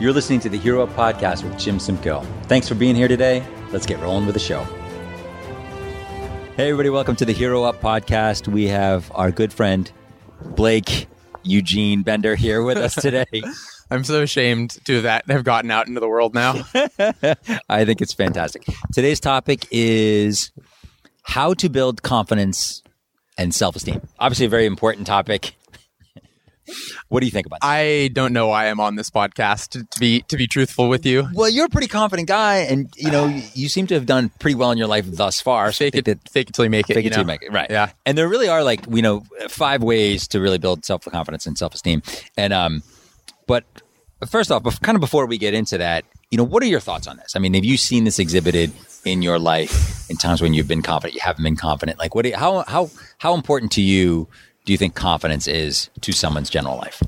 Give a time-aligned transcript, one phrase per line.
[0.00, 2.22] You're listening to the Hero Up Podcast with Jim Simcoe.
[2.44, 3.46] Thanks for being here today.
[3.70, 4.62] Let's get rolling with the show.
[6.56, 8.48] Hey, everybody, welcome to the Hero Up Podcast.
[8.48, 9.92] We have our good friend,
[10.42, 11.06] Blake
[11.42, 13.26] Eugene Bender, here with us today.
[13.90, 16.54] I'm so ashamed to that have gotten out into the world now.
[17.68, 18.64] I think it's fantastic.
[18.94, 20.50] Today's topic is
[21.24, 22.82] how to build confidence
[23.36, 24.00] and self esteem.
[24.18, 25.56] Obviously, a very important topic.
[27.08, 27.66] What do you think about that?
[27.66, 31.04] I don't know why I'm on this podcast to, to be to be truthful with
[31.06, 31.28] you.
[31.34, 34.54] Well, you're a pretty confident guy, and you know you seem to have done pretty
[34.54, 35.72] well in your life thus far.
[35.72, 36.94] So fake it, that, fake it till you make it.
[36.94, 37.52] Fake it till you make it.
[37.52, 37.70] Right.
[37.70, 37.92] Yeah.
[38.06, 41.56] And there really are like you know five ways to really build self confidence and
[41.56, 42.02] self esteem.
[42.36, 42.82] And um,
[43.46, 43.64] but
[44.28, 47.06] first off, kind of before we get into that, you know, what are your thoughts
[47.06, 47.34] on this?
[47.34, 48.72] I mean, have you seen this exhibited
[49.04, 51.98] in your life in times when you've been confident, you haven't been confident?
[51.98, 52.24] Like, what?
[52.24, 54.28] You, how how how important to you
[54.64, 57.02] do you think confidence is to someone's general life?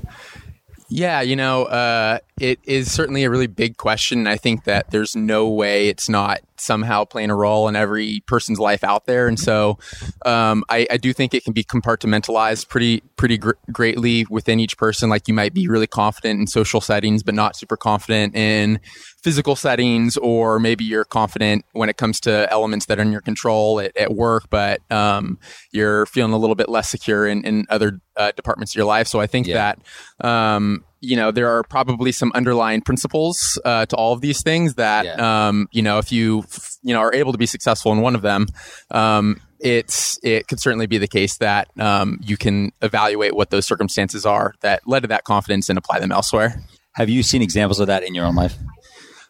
[0.95, 4.27] Yeah, you know, uh, it is certainly a really big question.
[4.27, 8.59] I think that there's no way it's not somehow playing a role in every person's
[8.59, 9.79] life out there, and so
[10.23, 14.77] um, I, I, do think it can be compartmentalized pretty pretty gr- greatly within each
[14.77, 15.09] person.
[15.09, 18.79] Like you might be really confident in social settings, but not super confident in
[19.23, 23.21] physical settings, or maybe you're confident when it comes to elements that are in your
[23.21, 25.39] control at, at work, but um,
[25.71, 29.07] you're feeling a little bit less secure in, in other uh, departments of your life.
[29.07, 29.75] So I think yeah.
[30.19, 34.43] that um, you know there are probably some underlying principles uh, to all of these
[34.43, 35.47] things that yeah.
[35.47, 36.43] um, you know if you
[36.83, 38.47] you know are able to be successful in one of them.
[38.91, 43.65] Um, it's it could certainly be the case that um, you can evaluate what those
[43.65, 46.61] circumstances are that led to that confidence and apply them elsewhere.
[46.95, 48.55] Have you seen examples of that in your own life?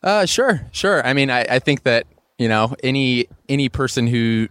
[0.04, 1.06] Uh, sure, sure.
[1.06, 2.06] I mean, I, I think that
[2.38, 4.50] you know any any person who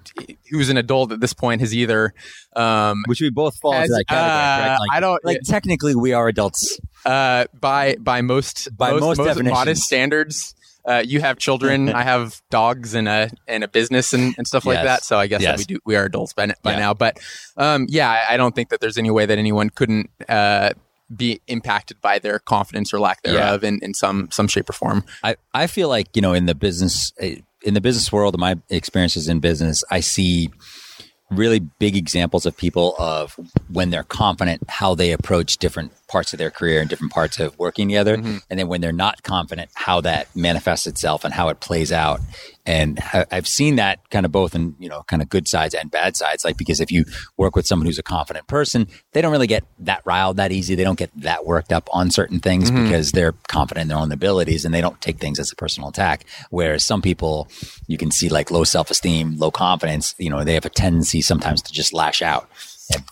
[0.50, 2.14] who's an adult at this point has either
[2.56, 4.70] um, which we both fall into that category.
[4.70, 9.18] Uh, like, I don't like technically we are adults uh, by by most by most,
[9.18, 10.54] most, most modest standards.
[10.84, 11.88] Uh, you have children.
[11.94, 15.04] I have dogs and a and a business and, and stuff like that.
[15.04, 15.58] So I guess yes.
[15.58, 16.78] we do we are adults by, by yeah.
[16.78, 16.94] now.
[16.94, 17.20] But
[17.56, 20.70] um, yeah, I, I, don't think that there's any way that anyone couldn't uh,
[21.14, 23.68] be impacted by their confidence or lack thereof yeah.
[23.68, 25.04] in, in some some shape or form.
[25.22, 28.56] I, I feel like, you know, in the business eh, in the business world, my
[28.70, 30.50] experiences in business, I see
[31.30, 36.38] really big examples of people of when they're confident, how they approach different parts of
[36.38, 38.18] their career and different parts of working together.
[38.18, 38.36] Mm-hmm.
[38.50, 42.20] And then when they're not confident, how that manifests itself and how it plays out.
[42.64, 43.00] And
[43.32, 46.16] I've seen that kind of both in, you know, kind of good sides and bad
[46.16, 46.44] sides.
[46.44, 47.06] Like, because if you
[47.36, 50.76] work with someone who's a confident person, they don't really get that riled that easy.
[50.76, 52.84] They don't get that worked up on certain things mm-hmm.
[52.84, 55.88] because they're confident in their own abilities and they don't take things as a personal
[55.88, 56.24] attack.
[56.50, 57.48] Whereas some people,
[57.88, 61.22] you can see like low self esteem, low confidence, you know, they have a tendency
[61.22, 62.48] sometimes to just lash out.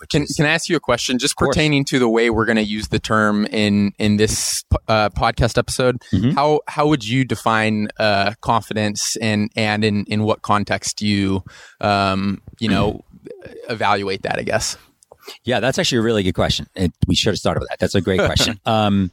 [0.09, 2.63] Can, can I ask you a question just pertaining to the way we're going to
[2.63, 6.01] use the term in in this uh, podcast episode?
[6.13, 6.31] Mm-hmm.
[6.31, 11.43] How how would you define uh, confidence and and in in what context do you
[11.79, 13.03] um, you know
[13.69, 14.39] evaluate that?
[14.39, 14.77] I guess.
[15.43, 16.67] Yeah, that's actually a really good question.
[16.75, 17.79] It, we should have started with that.
[17.79, 18.59] That's a great question.
[18.65, 19.11] um,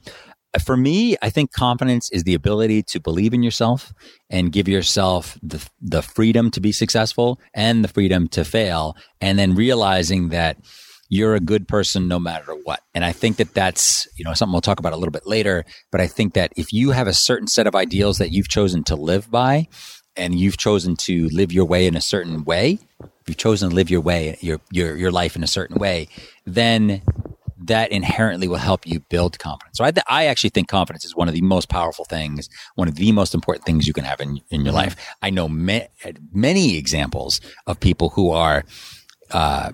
[0.59, 3.93] for me, I think confidence is the ability to believe in yourself
[4.31, 8.97] and give yourself the, the freedom to be successful and the freedom to fail.
[9.21, 10.59] And then realizing that
[11.09, 12.81] you're a good person no matter what.
[12.95, 15.65] And I think that that's, you know, something we'll talk about a little bit later.
[15.91, 18.85] But I think that if you have a certain set of ideals that you've chosen
[18.85, 19.69] to live by
[20.17, 22.79] and you've chosen to live your way in a certain way,
[23.27, 26.09] you've chosen to live your way, your, your, your life in a certain way,
[26.45, 27.03] then
[27.65, 29.79] that inherently will help you build confidence.
[29.79, 32.89] So I, th- I actually think confidence is one of the most powerful things, one
[32.89, 34.77] of the most important things you can have in, in your mm-hmm.
[34.77, 34.97] life.
[35.23, 35.81] I know ma-
[36.33, 38.65] many examples of people who are
[39.33, 39.73] uh,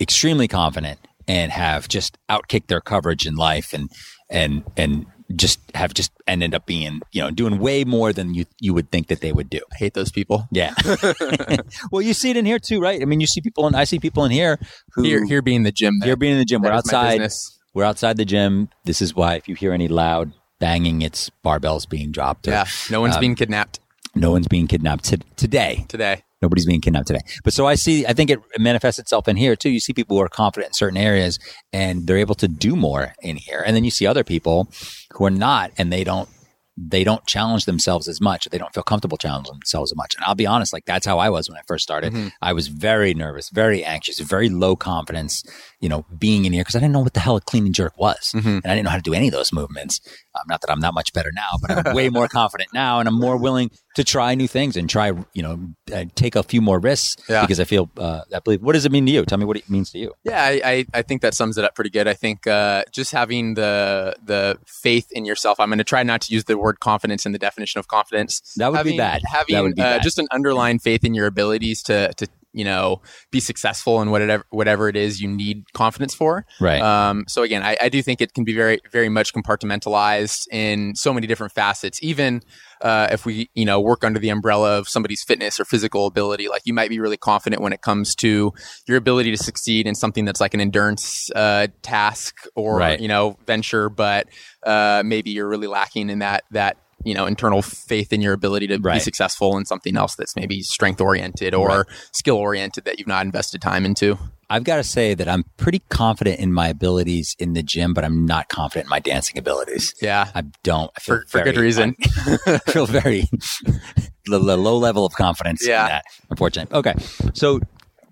[0.00, 3.90] extremely confident and have just outkicked their coverage in life and
[4.30, 8.44] and and just have just ended up being you know doing way more than you
[8.60, 9.60] you would think that they would do.
[9.72, 10.46] I hate those people.
[10.50, 10.74] Yeah.
[11.90, 13.00] well, you see it in here too, right?
[13.00, 14.58] I mean, you see people and I see people in here
[14.92, 16.00] who here here being the gym.
[16.02, 16.62] Here being in the gym.
[16.62, 17.30] We're outside.
[17.72, 18.68] We're outside the gym.
[18.84, 22.46] This is why if you hear any loud banging, it's barbells being dropped.
[22.46, 22.66] Or, yeah.
[22.90, 23.80] No one's um, being kidnapped.
[24.14, 25.84] No one's being kidnapped t- today.
[25.88, 26.22] Today.
[26.44, 27.22] Nobody's being kidnapped today.
[27.44, 29.70] But so I see, I think it manifests itself in here too.
[29.70, 31.38] You see people who are confident in certain areas
[31.72, 33.62] and they're able to do more in here.
[33.66, 34.68] And then you see other people
[35.14, 36.28] who are not and they don't
[36.76, 38.48] they don't challenge themselves as much.
[38.50, 40.16] They don't feel comfortable challenging themselves as much.
[40.16, 42.12] And I'll be honest, like that's how I was when I first started.
[42.12, 42.28] Mm-hmm.
[42.42, 45.44] I was very nervous, very anxious, very low confidence.
[45.80, 47.74] you know, being in here because I didn't know what the hell a clean and
[47.74, 48.62] jerk was, Mhm.
[48.62, 50.00] and I didn't know how to do any of those movements.
[50.36, 53.08] Um, not that I'm that much better now, but I'm way more confident now, and
[53.08, 55.60] I'm more willing to try new things and try, you know,
[55.94, 57.42] uh, take a few more risks Yeah.
[57.42, 58.60] because I feel uh, I believe.
[58.62, 59.24] What does it mean to you?
[59.24, 60.12] Tell me what it means to you.
[60.24, 62.08] Yeah, I, I, I think that sums it up pretty good.
[62.08, 65.60] I think uh, just having the the faith in yourself.
[65.60, 68.40] I'm going to try not to use the word confidence in the definition of confidence.
[68.56, 69.22] That would having, be bad.
[69.30, 70.02] Having that would be uh, bad.
[70.02, 74.44] just an underlying faith in your abilities to to you know be successful in whatever
[74.50, 76.46] whatever it is you need confidence for.
[76.60, 76.80] right.
[76.80, 80.94] Um, so again, I, I do think it can be very, very much compartmentalized in
[80.94, 81.98] so many different facets.
[82.02, 82.40] Even
[82.80, 86.48] uh, if we, you know, work under the umbrella of somebody's fitness or physical ability,
[86.48, 88.52] like you might be really confident when it comes to
[88.86, 93.00] your ability to succeed in something that's like an endurance uh, task or Right.
[93.00, 94.28] you know venture, but
[94.64, 98.66] uh, maybe you're really lacking in that that you know internal faith in your ability
[98.68, 101.86] to be successful in something else that's maybe strength oriented or Right.
[102.12, 104.18] skill oriented that you've not invested time into.
[104.50, 108.04] I've got to say that I'm pretty confident in my abilities in the gym, but
[108.04, 109.94] I'm not confident in my dancing abilities.
[110.02, 110.30] Yeah.
[110.34, 110.90] I don't.
[110.96, 111.96] I feel For, for good reason.
[112.46, 113.22] I feel very
[114.26, 115.84] the, the low level of confidence Yeah.
[115.84, 116.04] in that.
[116.30, 116.76] Unfortunately.
[116.76, 116.94] Okay.
[117.32, 117.60] So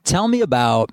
[0.05, 0.91] tell me about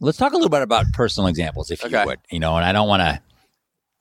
[0.00, 2.00] let's talk a little bit about personal examples, if Okay.
[2.00, 2.18] you would.
[2.30, 3.20] You know, and I don't want to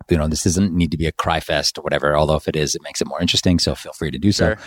[0.09, 2.55] you know, this doesn't need to be a cry fest or whatever, although if it
[2.55, 3.59] is, it makes it more interesting.
[3.59, 4.49] So feel free to do so.
[4.49, 4.57] Sure.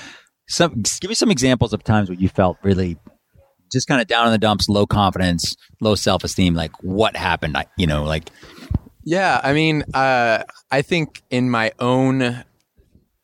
[0.48, 2.98] Some give me some examples of times where you felt really
[3.72, 6.54] just kind of down in the dumps, low confidence, low self esteem.
[6.54, 7.56] Like what happened?
[7.56, 8.30] I, you know, like
[9.04, 12.44] Yeah, I mean, uh, I think in my own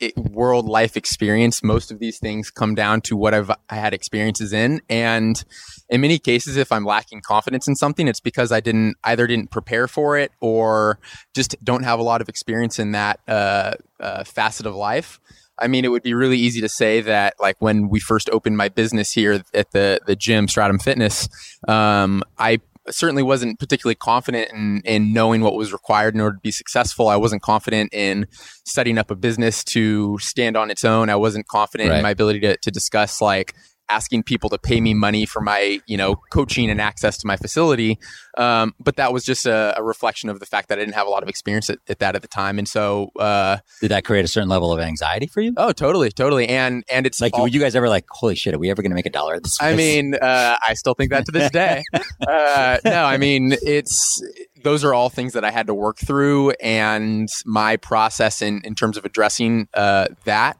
[0.01, 3.95] it, world life experience, most of these things come down to what I've I had
[3.95, 5.43] experiences in, and
[5.89, 9.51] in many cases, if I'm lacking confidence in something, it's because I didn't either didn't
[9.51, 10.99] prepare for it or
[11.35, 15.21] just don't have a lot of experience in that uh, uh, facet of life.
[15.59, 18.57] I mean, it would be really easy to say that, like when we first opened
[18.57, 21.29] my business here at the the gym, Stratum Fitness,
[21.67, 22.61] um, I
[22.91, 27.09] certainly wasn't particularly confident in, in knowing what was required in order to be successful.
[27.09, 28.27] I wasn't confident in
[28.65, 31.11] setting up a business to stand on its own.
[31.11, 31.97] I wasn't confident Right.
[31.97, 33.55] in my ability to, to discuss like
[33.89, 37.37] asking people to pay me money for my, you know, coaching and access to my
[37.37, 37.99] facility.
[38.37, 41.07] Um, but that was just a, a reflection of the fact that I didn't have
[41.07, 42.59] a lot of experience at, at that at the time.
[42.59, 45.55] And so, uh, did that create a certain level of anxiety for you?
[45.57, 46.49] oh, totally, totally.
[46.49, 48.83] And, and it's Like, all- were you guys ever like, holy shit, are we ever
[48.83, 49.57] going to make a dollar at this?
[49.61, 49.77] I place?
[49.79, 51.83] mean, uh, I still think that to this day.
[52.29, 54.21] uh, no, I mean, it's
[54.63, 58.75] those are all things that I had to work through, and my process in in
[58.75, 60.57] terms of addressing uh, that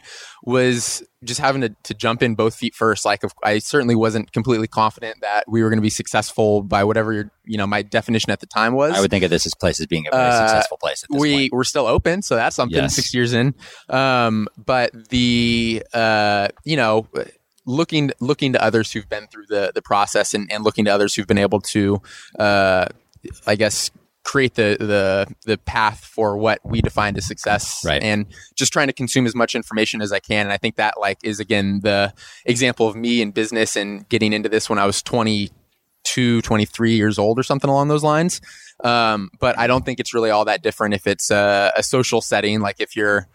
[0.47, 3.05] was just having to, to jump in both feet first.
[3.05, 7.13] Like, I certainly wasn't completely confident that we were going to be successful by whatever
[7.13, 8.95] your, you know my definition at the time was.
[8.95, 11.11] I would think of this as place as being a very Uh, successful place at
[11.11, 11.53] this we point.
[11.53, 12.77] we're still open, so that's something.
[12.79, 12.95] Yes.
[12.95, 13.55] Six years in,
[13.89, 17.09] um, but the uh, you know
[17.65, 21.15] looking looking to others who've been through the the process and, and looking to others
[21.15, 22.01] who've been able to,
[22.39, 22.87] uh,
[23.49, 23.91] I guess,
[24.27, 28.03] create the the the path for what we defined as success, Right.
[28.03, 28.27] and
[28.57, 30.47] just trying to consume as much information as I can.
[30.47, 32.13] And I think that like is again the
[32.45, 35.51] example of me in business and getting into this when I was twenty.
[36.15, 38.41] 22, 23 years old or something along those lines.
[38.85, 42.21] Um, but I don't think it's really all that different if it's a, a social
[42.21, 42.61] setting.
[42.61, 43.27] Like if you're,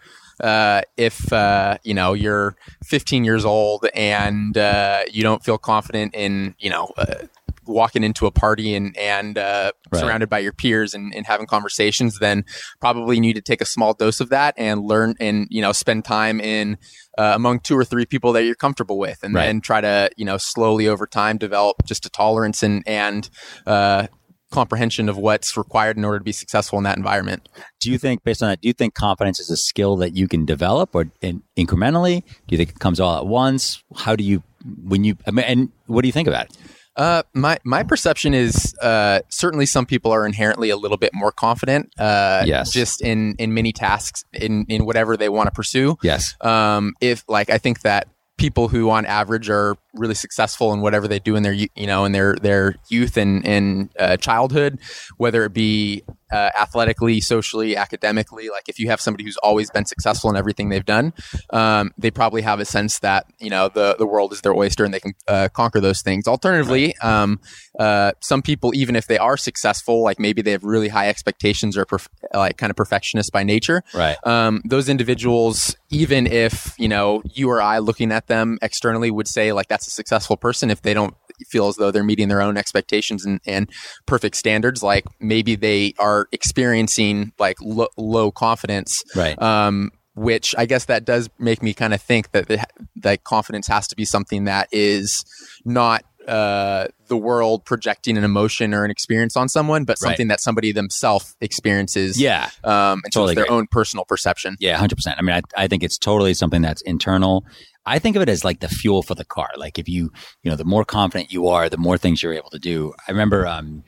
[0.42, 2.56] uh, if, uh, you know, you're
[2.86, 7.26] 15 years old and, uh, you don't feel confident in, you know, uh,
[7.72, 10.00] walking into a party and, and, uh, Right.
[10.00, 12.44] surrounded by your peers and, and having conversations, then
[12.80, 16.04] probably need to take a small dose of that and learn and, you know, spend
[16.04, 16.78] time in,
[17.18, 19.46] uh, among two or three people that you're comfortable with and Right.
[19.46, 23.28] then try to, you know, slowly over time develop just a tolerance and, and,
[23.66, 24.06] uh,
[24.50, 27.48] comprehension of what's required in order to be successful in that environment.
[27.80, 30.28] do you think, based on that, do you think confidence is a skill that you
[30.28, 32.22] can develop or in, incrementally?
[32.46, 33.82] Do you think it comes all at once?
[33.96, 34.42] How do you,
[34.84, 36.56] when you, I mean, and what do you think about it?
[36.96, 41.32] Uh, my my perception is uh, certainly some people are inherently a little bit more
[41.32, 41.90] confident.
[41.98, 42.70] Uh, Yes.
[42.72, 45.96] just in in many tasks in in whatever they want to pursue.
[46.02, 46.34] Yes.
[46.40, 51.06] Um, if like I think that people who on average are really successful in whatever
[51.06, 54.78] they do in their you know in their their youth and and uh, childhood,
[55.16, 59.84] whether it be uh, athletically, socially, academically, like if you have somebody who's always been
[59.84, 61.12] successful in everything they've done,
[61.50, 64.84] um, they probably have a sense that you know the the world is their oyster
[64.84, 66.26] and they can uh, conquer those things.
[66.26, 67.38] Alternatively, um,
[67.78, 71.76] uh, some people, even if they are successful, like maybe they have really high expectations
[71.76, 74.16] or perf- like kind of perfectionist by nature, Right.
[74.26, 79.28] um, those individuals, even if you know you or I looking at them externally would
[79.28, 81.14] say like that's a successful person, if they don't
[81.48, 83.68] feel as though they're meeting their own expectations and, and
[84.06, 89.40] perfect standards, like maybe they are experiencing like lo- low confidence, Right.
[89.42, 92.62] um, which I guess that does make me kind of think that the,
[92.96, 95.24] that confidence has to be something that is
[95.64, 100.10] not uh, the world projecting an emotion or an experience on someone, but Right.
[100.10, 102.20] something that somebody themselves experiences.
[102.20, 102.48] Yeah.
[102.62, 104.56] Um, so Totally their own personal perception.
[104.60, 105.16] Yeah, hundred percent.
[105.18, 107.44] I mean, I, I think it's totally something that's internal.
[107.84, 109.50] I think of it as like the fuel for the car.
[109.56, 110.12] Like if you,
[110.42, 112.92] you know, the more confident you are, the more things you're able to do.
[113.08, 113.82] I remember, um,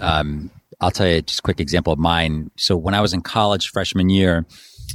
[0.00, 2.50] um, I'll tell you just a quick example of mine.
[2.56, 4.46] So when I was in college freshman year,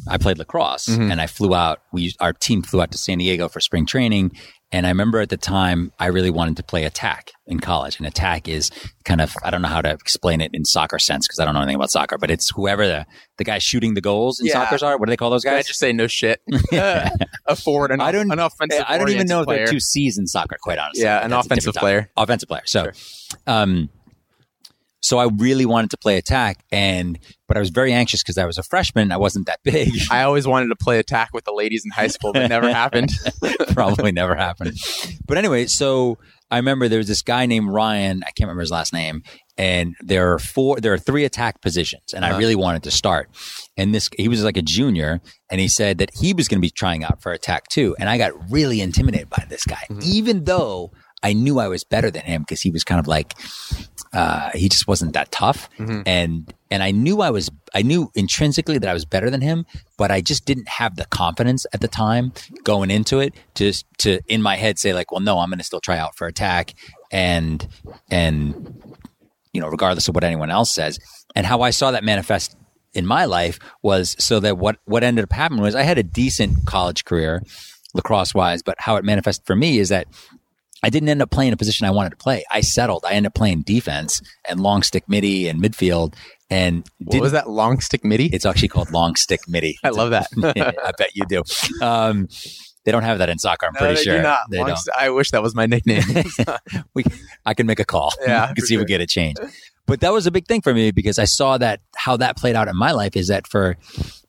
[0.08, 1.12] I played lacrosse Mhm.
[1.12, 1.82] and I flew out.
[1.92, 4.32] We our team flew out to San Diego for spring training,
[4.74, 7.98] and I remember at the time I really wanted to play attack in college.
[7.98, 8.72] And attack is
[9.06, 11.53] kind of I don't know how to explain it in soccer sense because I don't
[11.53, 13.06] know anything about soccer, but it's whoever the
[13.38, 14.53] the guy shooting the goals in Yeah.
[14.70, 14.98] soccer are.
[14.98, 16.42] What do they call those Can I just say no shit?
[16.74, 18.84] a forward, an, I don't- an offensive.
[18.88, 19.60] I don't even know if player.
[19.65, 21.03] they're two C's in soccer, quite honestly.
[21.03, 22.01] Yeah, an offensive player.
[22.01, 22.12] topic.
[22.18, 22.63] Offensive player.
[22.65, 22.94] So, Sure.
[23.48, 23.89] um,
[25.03, 28.45] so I really wanted to play attack, and but I was very anxious because I
[28.45, 29.12] was a freshman.
[29.12, 29.91] I wasn't that big.
[30.12, 32.69] I always wanted to play attack with the ladies in high school, but it never
[32.74, 33.12] happened.
[33.74, 34.77] Probably never happened.
[35.27, 36.17] But anyway, so
[36.50, 38.24] I remember there was this guy named Ryan.
[38.24, 39.22] I can't remember his last name.
[39.55, 42.39] And there are four, there are three attack positions, and I Uh-huh.
[42.39, 43.29] really wanted to start.
[43.77, 46.65] And this, he was like a junior, and he said that he was going to
[46.65, 47.95] be trying out for attack too.
[48.00, 50.91] And I got really intimidated by this guy, even though
[51.22, 53.36] I knew I was better than him because he was kind of like,
[54.13, 55.70] uh, he just wasn't that tough.
[55.77, 56.03] Mhm.
[56.05, 59.65] And, and I knew I was, I knew intrinsically that I was better than him,
[59.98, 62.32] but I just didn't have the confidence at the time
[62.63, 65.63] going into it to, to in my head say like, well, no, I'm going to
[65.63, 66.74] still try out for attack
[67.12, 67.67] and,
[68.10, 68.82] and,
[69.51, 71.00] you know, regardless of what anyone else says.
[71.36, 72.55] And how I saw that manifest
[72.93, 76.03] in my life was so that what, what ended up happening was I had a
[76.03, 77.41] decent college career
[77.96, 80.08] lacrosse wise, but how it manifested for me is that
[80.84, 82.44] I didn't end up playing a position I wanted to play.
[82.52, 83.06] I settled.
[83.08, 86.13] I ended up playing defense and long stick middie and midfield.
[86.50, 88.28] And What was that long stick middie?
[88.28, 89.78] It's actually called long stick middie.
[89.84, 90.28] I love that.
[90.84, 91.42] I bet you do.
[91.82, 92.28] Um,
[92.86, 93.66] they don't have that in soccer.
[93.68, 94.40] I'm No, pretty they sure do not.
[94.52, 94.78] they Long don't.
[94.78, 96.04] st- I wish that was my nickname.
[96.94, 97.06] we,
[97.46, 98.12] I can make a call.
[98.22, 99.40] Yeah, we can see if we get it changed.
[99.86, 102.56] But that was a big thing for me because I saw that how that played
[102.56, 103.78] out in my life is that for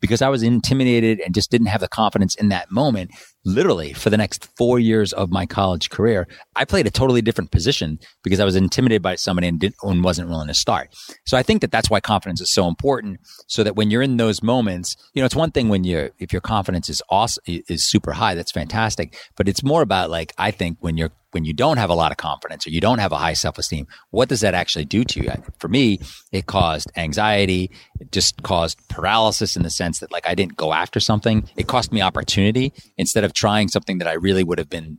[0.00, 3.10] because I was intimidated and just didn't have the confidence in that moment.
[3.44, 7.50] Literally, for the next four years of my college career, I played a totally different
[7.50, 10.94] position because I was intimidated by somebody and, didn't, and wasn't willing to start.
[11.26, 13.20] So I think that that's why confidence is so important.
[13.46, 16.32] So that when you're in those moments, you know, it's one thing when you're if
[16.32, 19.16] your confidence is awesome, is super high, that's fantastic.
[19.36, 22.12] But it's more about like I think when you're when you don't have a lot
[22.12, 25.04] of confidence or you don't have a high self esteem, what does that actually do
[25.04, 25.32] to you?
[25.58, 26.00] For me,
[26.32, 27.72] it caused anxiety.
[28.10, 31.48] Just caused paralysis in the sense that like I didn't go after something.
[31.56, 34.98] It cost me opportunity instead of trying something that I really would have been,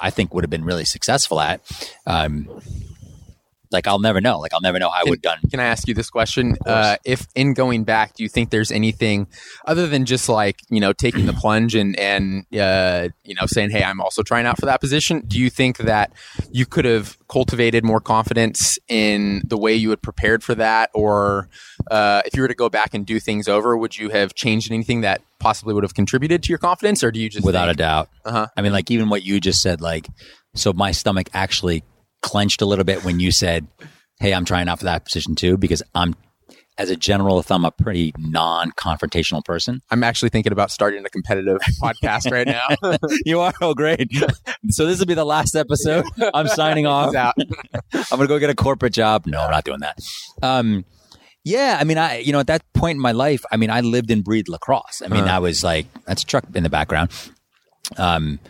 [0.00, 1.60] I think would have been really successful at.
[2.06, 2.48] Um,
[3.76, 4.38] like I'll never know.
[4.38, 5.38] Like I'll never know how I would have done.
[5.50, 6.56] Can I ask you this question?
[6.64, 9.26] Uh, if in going back, do you think there's anything
[9.66, 13.70] other than just like you know taking the plunge and and uh, you know saying,
[13.70, 15.22] "Hey, I'm also trying out for that position"?
[15.26, 16.12] Do you think that
[16.50, 21.48] you could have cultivated more confidence in the way you had prepared for that, or
[21.90, 24.72] uh, if you were to go back and do things over, would you have changed
[24.72, 27.76] anything that possibly would have contributed to your confidence, or do you just without think,
[27.76, 28.08] a doubt.
[28.24, 28.46] Uh-huh.
[28.56, 30.08] I mean, like even what you just said, like,
[30.54, 31.84] so my stomach actually
[32.26, 33.66] clenched a little bit when you said,
[34.20, 36.14] "Hey, I'm trying out for that position too," because I'm,
[36.78, 39.80] as a general of thumb, a pretty non-confrontational person.
[39.90, 42.66] I'm actually thinking about starting a competitive podcast right now.
[43.24, 44.10] you are oh great.
[44.70, 46.04] so this will be the last episode.
[46.34, 47.14] I'm signing off.
[47.14, 47.34] Out.
[47.94, 49.26] I'm gonna go get a corporate job.
[49.26, 49.98] No, I'm not doing that.
[50.42, 50.84] Um,
[51.44, 53.80] yeah, I mean, I you know at that point in my life, I mean, I
[53.80, 55.00] lived and breathed lacrosse.
[55.04, 55.36] I mean, Uh-huh.
[55.36, 57.10] I was like that's a truck in the background.
[57.96, 58.40] Um,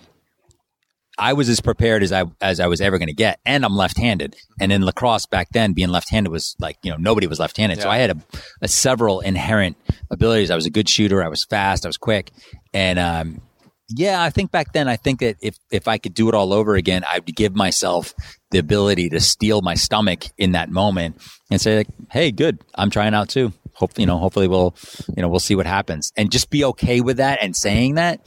[1.18, 3.74] I was as prepared as I as I was ever going to get, and I'm
[3.74, 4.36] left-handed.
[4.60, 7.88] And in lacrosse back then, being left-handed was like you know nobody was left-handed, so
[7.88, 8.16] I had a,
[8.62, 9.76] a several inherent
[10.10, 10.50] abilities.
[10.50, 11.22] I was a good shooter.
[11.22, 11.86] I was fast.
[11.86, 12.32] I was quick,
[12.74, 13.40] and um,
[13.88, 16.52] yeah, I think back then, I think that if if I could do it all
[16.52, 18.14] over again, I'd give myself
[18.50, 22.90] the ability to steel my stomach in that moment and say like, "Hey, good, I'm
[22.90, 24.18] trying out too." Hope you know.
[24.18, 24.74] Hopefully, we'll
[25.16, 28.26] you know we'll see what happens, and just be okay with that and saying that.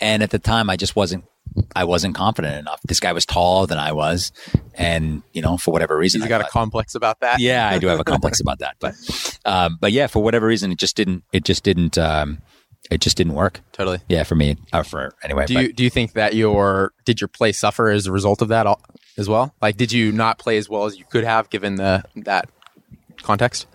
[0.00, 1.24] And at the time, I just wasn't.
[1.76, 2.80] I wasn't confident enough.
[2.86, 4.32] This guy was taller than I was,
[4.74, 7.40] and you know, for whatever reason, You I got a complex about that?
[7.40, 8.94] yeah, I do have a complex about that, but
[9.44, 11.24] um, but yeah, for whatever reason, it just didn't.
[11.32, 11.98] It just didn't.
[11.98, 12.38] Um,
[12.90, 13.60] it just didn't work.
[13.72, 13.98] totally.
[14.08, 15.46] Yeah, for me, or for anyway.
[15.46, 18.40] Do but- you do you think that your did your play suffer as a result
[18.42, 18.80] of that al-
[19.18, 19.54] as well?
[19.60, 22.48] Like, did you not play as well as you could have given the that
[23.22, 23.66] context?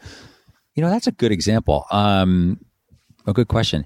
[0.76, 1.86] You know, that's a good example.
[1.92, 2.60] Um,
[3.28, 3.86] a good question.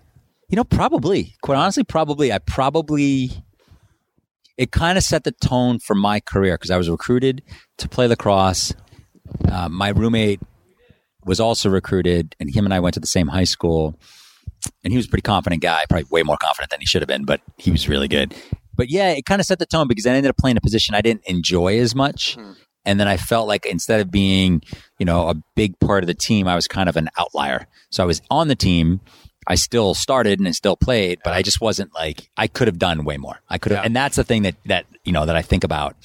[0.49, 3.31] You know, probably, quite honestly, probably, I probably,
[4.57, 7.43] it kind of set the tone for my career because I was recruited
[7.77, 8.73] to play lacrosse.
[9.49, 10.39] Uh, my roommate
[11.25, 13.99] was also recruited, and him and I went to the same high school.
[14.83, 17.07] And he was a pretty confident guy, probably way more confident than he should have
[17.07, 18.33] been, but he was really good.
[18.75, 20.95] but yeah, it kind of set the tone because I ended up playing a position
[20.95, 22.35] I didn't enjoy as much.
[22.35, 22.53] Hmm.
[22.85, 24.61] And then I felt like instead of being,
[24.97, 27.67] you know, a big part of the team, I was kind of an outlier.
[27.89, 29.01] So I was on the team.
[29.49, 32.77] I still started and I still played, but I just wasn't like I could have
[32.77, 33.39] done way more.
[33.49, 33.85] I could have, Yeah.
[33.85, 35.95] and that's the thing that that you know that I think about.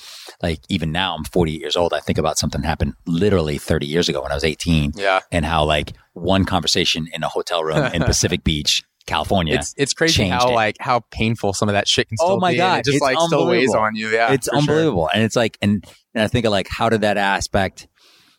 [0.43, 1.93] Like even now, I'm 48 years old.
[1.93, 5.21] I think about something happened literally 30 years ago when I was 18, Yeah.
[5.31, 9.93] and how like one conversation in a hotel room in Pacific Beach, California, It's it's
[9.95, 10.55] crazy how it.
[10.55, 12.59] like how painful some of that shit can Oh still my be.
[12.59, 13.81] God, it just it's like still weighs unbelievable.
[13.85, 14.09] on you.
[14.09, 14.59] Yeah, it's for sure.
[14.61, 15.85] unbelievable and it's like and,
[16.15, 17.89] and i think of like how did that aspect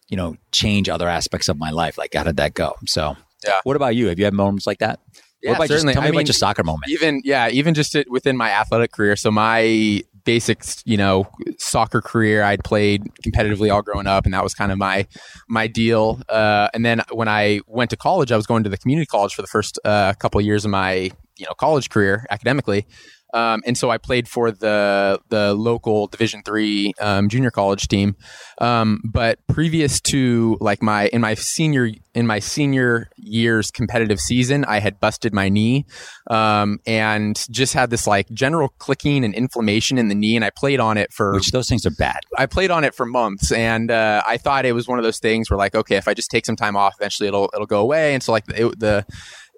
[0.10, 3.59] you know change other aspects of my life like how did that go so Yeah.
[3.63, 4.07] what about you?
[4.07, 5.00] Have you had moments like that?
[5.41, 5.93] Yeah, what about certainly.
[5.93, 6.91] Just, tell me I about mean, your soccer moment.
[6.91, 9.15] even yeah even just it, within my athletic career.
[9.15, 14.41] So my basic, you know soccer career i'd played competitively all growing up and that
[14.41, 15.05] was kind of my
[15.50, 16.21] my deal.
[16.29, 19.33] Uh, and then when i went to college i was going to the community college
[19.33, 22.85] for the first uh, couple of years of my you know college career academically
[23.33, 28.15] um, and so I played for the the local Division three um, junior college team.
[28.59, 34.65] Um, but previous to like my in my senior in my senior year's competitive season,
[34.65, 35.85] I had busted my knee
[36.29, 40.51] um, and just had this like general clicking and inflammation in the knee, and I
[40.51, 43.51] played on it for which those things are bad I played on it for months,
[43.51, 46.13] and uh, I thought it was one of those things where like, okay, if I
[46.13, 48.13] just take some time off, eventually it'll it'll go away.
[48.13, 49.05] And so like it, the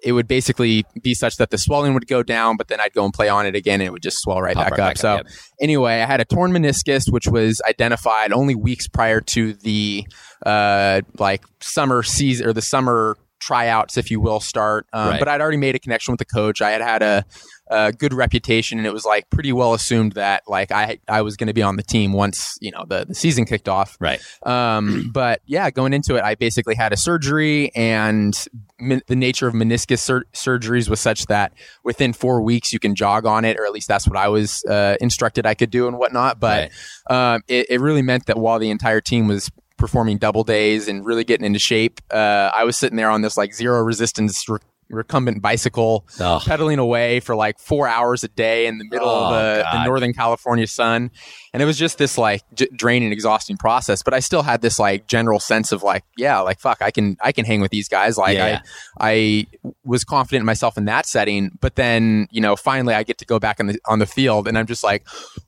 [0.02, 3.04] it would basically be such that the swelling would go down, but then I'd go
[3.04, 4.88] and play on it again, and it would just swell right back right up.
[4.88, 5.26] back so yep.
[5.60, 10.06] anyway, I had a torn meniscus, which was identified only weeks prior to the
[10.44, 14.86] uh, like summer season or the summer tryouts, if you will, start.
[14.92, 15.18] Um, Right.
[15.18, 16.60] But I'd already made a connection with the coach.
[16.60, 17.24] I had had a,
[17.68, 21.36] a good reputation, and it was like pretty well assumed that like I I was
[21.36, 23.96] going to be on the team once you know the, the season kicked off.
[24.00, 28.34] right Um, but yeah, going into it, I basically had a surgery, and
[28.78, 31.52] min- the nature of meniscus sur- surgeries was such that
[31.84, 34.64] within four weeks you can jog on it, or at least that's what I was
[34.66, 36.40] uh, instructed I could do and whatnot.
[36.40, 36.70] But
[37.08, 41.04] um, it, it really meant that while the entire team was performing double days and
[41.04, 44.48] really getting into shape, uh, I was sitting there on this like zero resistance.
[44.48, 49.08] Re- recumbent bicycle oh, pedaling away for like four hours a day in the middle
[49.08, 51.10] Oh, of the, oh, the northern california sun.
[51.52, 54.78] And it was just this like j- draining exhausting process but i still had this
[54.78, 57.88] like general sense of like yeah like fuck i can i can hang with these
[57.88, 58.16] guys.
[58.16, 58.60] Like Yeah.
[59.00, 59.46] I, I
[59.84, 63.24] was confident in myself in that setting but then you know finally i get to
[63.24, 65.06] go back on the on the field and i'm just like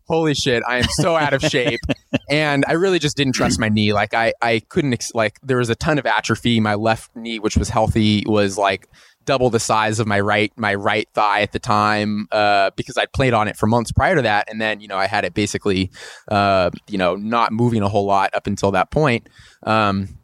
[0.09, 1.81] holy shit i am so out of shape.
[2.31, 3.93] And i really just didn't trust my knee.
[3.93, 6.59] Like i i couldn't ex- like there was a ton of atrophy.
[6.61, 8.89] My left knee which was healthy was like
[9.29, 13.13] double the size of my right my right thigh at the time uh, because I'd
[13.13, 15.35] played on it for months prior to that, and then you know I had it
[15.35, 15.91] basically
[16.29, 19.29] uh, you know not moving a whole lot up until that point.
[19.65, 20.18] Um,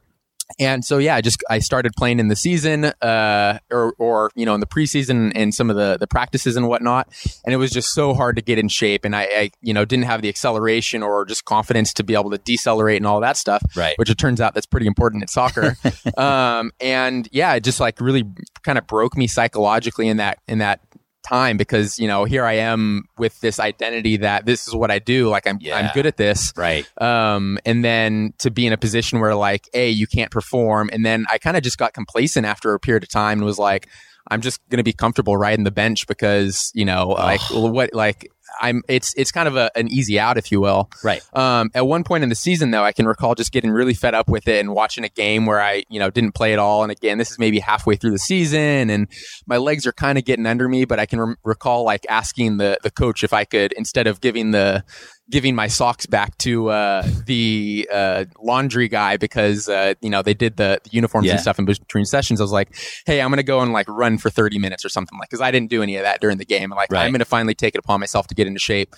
[0.58, 4.46] and so yeah, I just I started playing in the season, uh, or or you
[4.46, 7.08] know in the preseason and some of the the practices and whatnot,
[7.44, 9.84] and it was just so hard to get in shape, and I, I you know
[9.84, 13.36] didn't have the acceleration or just confidence to be able to decelerate and all that
[13.36, 13.94] stuff right.
[13.98, 15.76] which it turns out that's pretty important in soccer.
[16.16, 18.24] um, and yeah, it just like really
[18.62, 20.80] kind of broke me psychologically in that in that
[21.24, 24.98] time because you know here I am with this identity that this is what I
[24.98, 25.76] do, like I'm Yeah.
[25.76, 26.52] I'm good at this.
[26.56, 30.90] right Um, and then to be in a position where like a you can't perform,
[30.92, 33.58] and then I kind of just got complacent after a period of time and was
[33.58, 33.88] like.
[34.30, 38.32] I'm just going to be comfortable riding the bench because you know, like what, like
[38.60, 38.82] I'm.
[38.88, 40.90] It's it's kind of a, an easy out, if you will.
[41.02, 43.94] right Um, at one point in the season, though, I can recall just getting really
[43.94, 46.58] fed up with it and watching a game where I, you know, didn't play at
[46.58, 46.82] all.
[46.82, 49.08] And again, this is maybe halfway through the season, and
[49.46, 50.84] my legs are kind of getting under me.
[50.84, 54.20] But I can re- recall like asking the the coach if I could, instead of
[54.20, 54.84] giving the
[55.30, 60.34] giving my socks back to uh, the uh, laundry guy because uh, you know they
[60.34, 61.32] did the, the uniforms Yeah.
[61.32, 62.40] and stuff in between sessions.
[62.40, 62.68] I was like,
[63.06, 65.40] "Hey, I'm going to go and like run for 30 minutes or something like." Because
[65.40, 66.70] I didn't do any of that during the game.
[66.70, 67.04] Like, Right.
[67.04, 68.94] I'm going to finally take it upon myself to get into shape.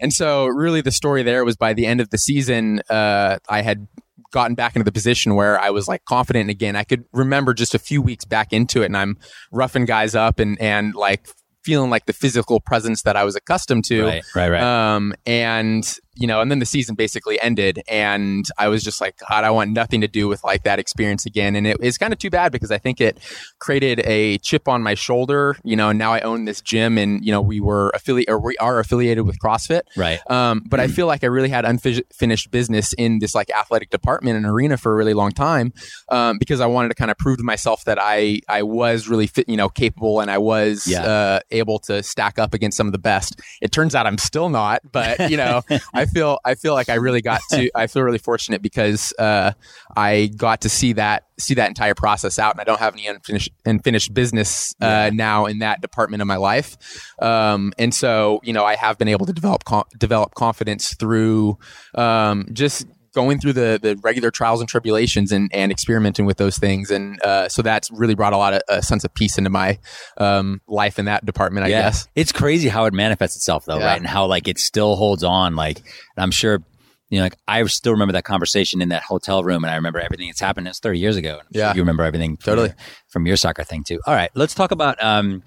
[0.00, 3.62] And so, really, the story there was by the end of the season, uh, I
[3.62, 3.86] had
[4.30, 6.76] gotten back into the position where I was like confident again.
[6.76, 9.16] I could remember just a few weeks back into it, and I'm
[9.52, 11.26] roughing guys up and and like
[11.68, 14.06] feeling like the physical presence that I was accustomed to.
[14.06, 15.84] right right right Um, and
[16.18, 19.50] you know, and then the season basically ended, and I was just like, God, I
[19.50, 21.56] want nothing to do with like that experience again.
[21.56, 23.18] And it, it's kind of too bad because I think it
[23.58, 25.56] created a chip on my shoulder.
[25.64, 28.38] You know, and now I own this gym, and you know, we were affiliate or
[28.40, 29.82] we are affiliated with CrossFit.
[29.96, 33.90] right Um, but I feel like I really had unfinished business in this like athletic
[33.90, 35.72] department and arena for a really long time
[36.10, 39.26] um, because I wanted to kind of prove to myself that I I was really
[39.26, 41.02] fit, you know, capable and I was Yeah.
[41.04, 43.40] uh, able to stack up against some of the best.
[43.60, 45.62] It turns out I'm still not, but you know,
[45.94, 49.52] I feel I feel like I really got to I feel really fortunate because uh,
[49.96, 53.06] I got to see that see that entire process out, and I don't have any
[53.06, 55.10] unfinished unfinished business uh, yeah.
[55.12, 56.76] now in that department of my life.
[57.20, 61.58] Um, and so you know I have been able to develop com- develop confidence through
[61.94, 62.86] um, just
[63.18, 66.88] going through the the regular trials and tribulations and, and experimenting with those things.
[66.88, 69.80] And uh, so that's really brought a lot of a sense of peace into my
[70.18, 71.82] um, life in that department i yeah.
[71.82, 72.06] guess.
[72.14, 73.86] It's crazy how it manifests itself though yeah.
[73.86, 73.98] right?
[73.98, 75.56] And how like it still holds on.
[75.56, 75.82] Like
[76.16, 76.62] i'm sure
[77.10, 79.98] you know like i still remember that conversation in that hotel room and i remember
[79.98, 80.68] everything that's happened.
[80.68, 81.40] It's 30 years ago.
[81.50, 81.74] Yeah.
[81.74, 82.68] you remember everything totally.
[82.68, 83.98] from your, from your soccer thing too.
[84.06, 84.30] All right.
[84.34, 85.42] Let's talk about um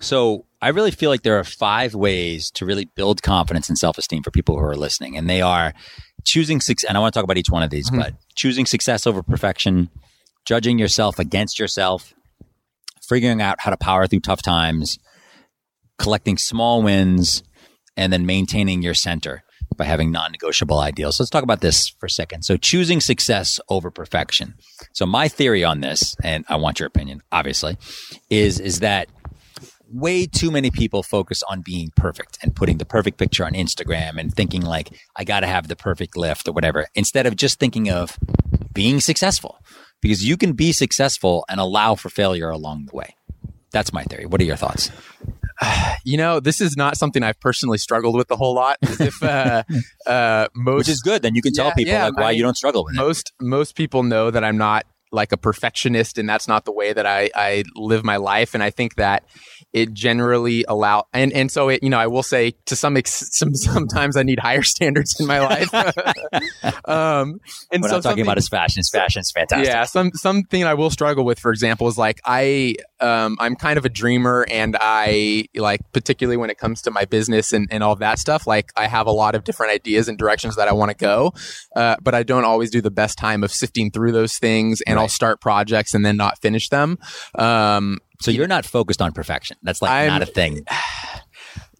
[0.00, 3.98] so I really feel like there are five ways to really build confidence and self
[3.98, 5.16] esteem for people who are listening.
[5.16, 5.74] And they are
[6.24, 8.00] choosing success, and I want to talk about each one of these, mm-hmm.
[8.00, 9.90] but choosing success over perfection,
[10.44, 12.14] judging yourself against yourself,
[13.08, 14.98] figuring out how to power through tough times,
[15.98, 17.42] collecting small wins,
[17.96, 19.44] and then maintaining your center
[19.76, 21.16] by having non-negotiable ideals.
[21.16, 22.42] So let's talk about this for a second.
[22.42, 24.54] So choosing success over perfection.
[24.92, 27.76] So my theory on this, and I want your opinion, obviously,
[28.28, 29.08] is is that
[29.92, 34.18] way too many people focus on being perfect and putting the perfect picture on Instagram
[34.18, 37.58] and thinking like I got to have the perfect lift or whatever instead of just
[37.58, 38.18] thinking of
[38.72, 39.58] being successful
[40.00, 43.14] because you can be successful and allow for failure along the way.
[43.70, 44.26] That's my theory.
[44.26, 44.90] What are your thoughts?
[46.04, 48.78] You know, this is not something I've personally struggled with a whole lot.
[48.82, 49.62] If uh,
[50.06, 52.30] uh, most, which is good, then you can tell yeah, people yeah, like why I,
[52.32, 53.44] you don't struggle with most, it.
[53.44, 56.92] Most most people know that I'm not like a perfectionist, and that's not the way
[56.92, 58.54] that I I live my life.
[58.54, 59.24] And I think that
[59.72, 63.28] it generally allow and and so it you know I will say to some ex,
[63.32, 65.72] some sometimes I need higher standards in my life.
[66.88, 68.80] um, and so talking about his fashion.
[68.80, 69.66] His fashion is fantastic.
[69.66, 73.78] Yeah, some something I will struggle with, for example, is like I um, I'm kind
[73.78, 77.82] of a dreamer, and I like particularly when it comes to my business and and
[77.82, 78.46] all that stuff.
[78.46, 81.32] Like I have a lot of different ideas and directions that I want to go,
[81.76, 85.01] uh, but I don't always do the best time of sifting through those things, and.
[85.02, 86.98] I'll start projects and then not finish them.
[87.34, 89.56] Um, so you're not focused on perfection.
[89.62, 90.64] That's like I'm, not a thing.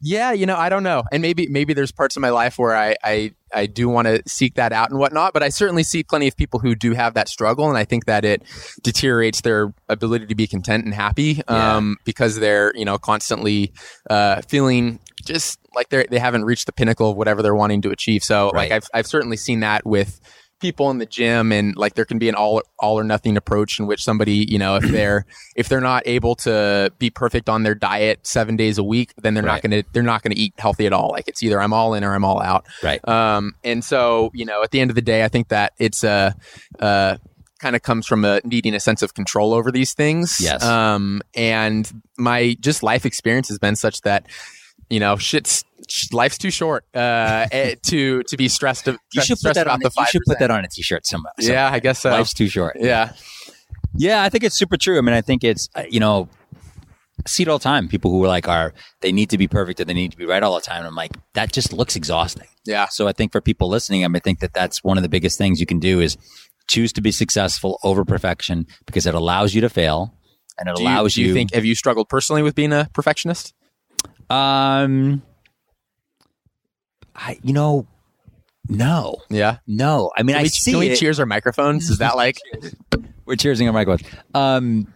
[0.04, 2.74] Yeah, you know, I don't know, and maybe maybe there's parts of my life where
[2.74, 5.32] I I, I do want to seek that out and whatnot.
[5.32, 8.06] But I certainly see plenty of people who do have that struggle, and I think
[8.06, 8.42] that it
[8.82, 12.02] deteriorates their ability to be content and happy um, yeah.
[12.04, 13.72] because they're you know constantly
[14.10, 17.90] uh, feeling just like they they haven't reached the pinnacle of whatever they're wanting to
[17.90, 18.24] achieve.
[18.24, 18.70] So right.
[18.70, 20.20] like I've I've certainly seen that with
[20.62, 23.80] people in the gym and like there can be an all all or nothing approach
[23.80, 27.64] in which somebody you know if they're if they're not able to be perfect on
[27.64, 29.54] their diet seven days a week then they're right.
[29.54, 31.10] not gonna they're not gonna eat healthy at all.
[31.10, 32.64] Like it's either i'm all in or i'm all out.
[32.82, 33.06] Right.
[33.06, 36.04] Um and so you know at the end of the day i think that it's
[36.04, 36.34] a
[36.78, 37.16] uh
[37.58, 40.38] kind of comes from a needing a sense of control over these things.
[40.40, 40.62] Yes.
[40.62, 44.26] Um and my just life experience has been such that
[44.92, 45.64] you know shit's
[46.12, 48.86] life's too short uh, eh, to to be stressed.
[48.86, 49.80] you should put that on.
[49.80, 51.32] The you should put that on a t-shirt somewhere.
[51.38, 52.10] Yeah, I guess so.
[52.10, 52.76] Life's too short.
[52.78, 53.12] Yeah,
[53.94, 54.22] yeah.
[54.22, 54.98] I think it's super true.
[54.98, 57.88] I mean, I think it's uh, you know, I see it all the time.
[57.88, 60.26] People who are like are they need to be perfect and they need to be
[60.26, 60.78] right all the time.
[60.78, 62.46] And I'm like, that just looks exhausting.
[62.64, 62.86] Yeah.
[62.88, 65.08] So I think for people listening, I mean, I think that that's one of the
[65.08, 66.16] biggest things you can do is
[66.68, 70.14] choose to be successful over perfection because it allows you to fail
[70.58, 71.28] and it do allows you, you.
[71.28, 73.54] You think have you struggled personally with being a perfectionist?
[74.30, 75.22] Um,
[77.14, 77.86] I, you know,
[78.68, 79.16] no.
[79.28, 79.58] Yeah.
[79.66, 80.10] No.
[80.16, 80.72] I mean, I we, see.
[80.72, 81.90] Can we cheers our microphones?
[81.90, 82.38] Is that like
[83.26, 84.10] we're cheersing our microphones?
[84.34, 84.92] Um,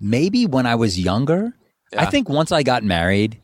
[0.00, 1.54] maybe when I was younger.
[1.92, 2.02] Yeah.
[2.02, 3.40] I think once I got married,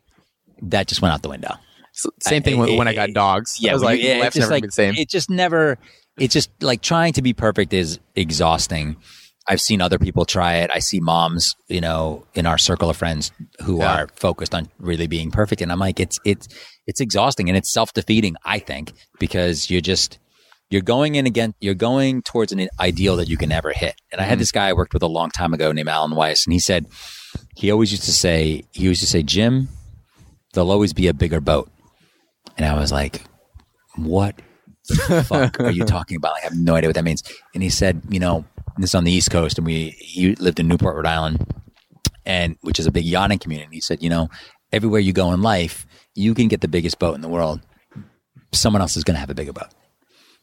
[0.63, 1.55] that just went out the window.
[1.93, 3.59] So, same thing when, it, when I got dogs.
[3.61, 4.95] Yeah, I was like, yeah, life's never like, the same.
[4.95, 5.79] It just never.
[6.19, 8.97] It's just like trying to be perfect is exhausting.
[9.47, 10.71] I've seen other people try it.
[10.73, 14.03] I see moms, you know, in our circle of friends who yeah.
[14.03, 16.49] are focused on really being perfect, and I'm like, it's it's
[16.87, 18.37] it's exhausting and it's self defeating.
[18.45, 20.19] I think because you're just
[20.71, 21.55] you're going in again.
[21.61, 24.01] You're going towards an ideal that you can never hit.
[24.13, 24.39] And I had mm-hmm.
[24.41, 26.87] this guy I worked with a long time ago named Alan Weiss, and he said
[27.57, 29.69] he always used to say he used to say, Jim,
[30.53, 31.71] there'll always be a bigger boat.
[32.57, 33.25] And I was like,
[33.97, 34.41] what
[34.89, 36.37] the fuck are you talking about?
[36.37, 37.23] I have no idea what that means.
[37.55, 38.45] And he said, you know,
[38.83, 41.47] this is on the East Coast, and we he lived in Newport, Rhode Island,
[42.25, 43.77] and which is a big yachting community.
[43.77, 44.29] He said, you know,
[44.73, 47.61] everywhere you go in life, you can get the biggest boat in the world.
[48.53, 49.69] Someone else is going to have a bigger boat.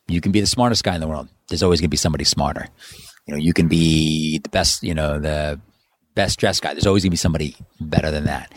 [0.08, 1.28] You can be the smartest guy in the world.
[1.50, 2.68] There's always going to be somebody smarter.
[3.26, 5.60] You know, you can be the best, you know, the
[6.16, 6.74] best dressed guy.
[6.74, 8.54] There's always going to be somebody better than that.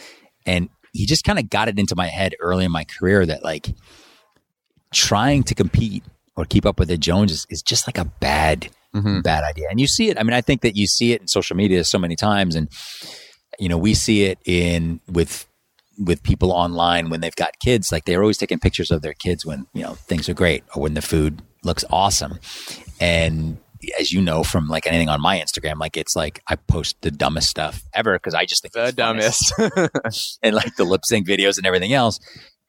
[0.46, 3.42] And he just kind of got it into my head early in my career that
[3.42, 3.74] like
[4.92, 6.04] trying to compete
[6.36, 9.20] or keep up with the Joneses is just like a bad, mm-hmm.
[9.20, 9.66] bad idea.
[9.70, 10.18] And you see it.
[10.18, 12.68] I mean, I think that you see it in social media so many times, and
[13.58, 15.46] you know, we see it in with
[15.98, 19.44] with people online when they've got kids, like they're always taking pictures of their kids
[19.44, 22.38] when you know things are great or when the food looks awesome.
[23.00, 23.58] And
[23.98, 27.10] as you know from like anything on my Instagram, like it's like I post the
[27.10, 29.52] dumbest stuff ever because I just think the dumbest.
[30.42, 32.18] and like the lip sync videos and everything else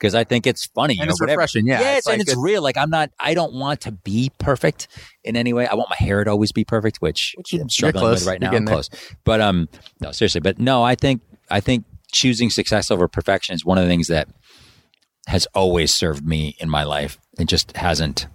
[0.01, 0.95] because I think it's funny.
[0.95, 1.37] you and know, it's whatever.
[1.37, 1.67] refreshing.
[1.67, 2.63] Yeah, Yeah, it's and like it's real.
[2.63, 3.11] Like I'm not.
[3.19, 4.87] I don't want to be perfect
[5.23, 5.67] in any way.
[5.67, 8.41] I want my hair to always be perfect, which, Which you- I'm struggling with right
[8.41, 8.51] now.
[8.51, 8.73] I'm there.
[8.73, 8.89] close,
[9.23, 10.41] but um, no, seriously.
[10.41, 14.07] But no, I think I think choosing success over perfection is one of the things
[14.07, 14.27] that
[15.27, 17.19] has always served me in my life.
[17.39, 18.25] It just hasn't.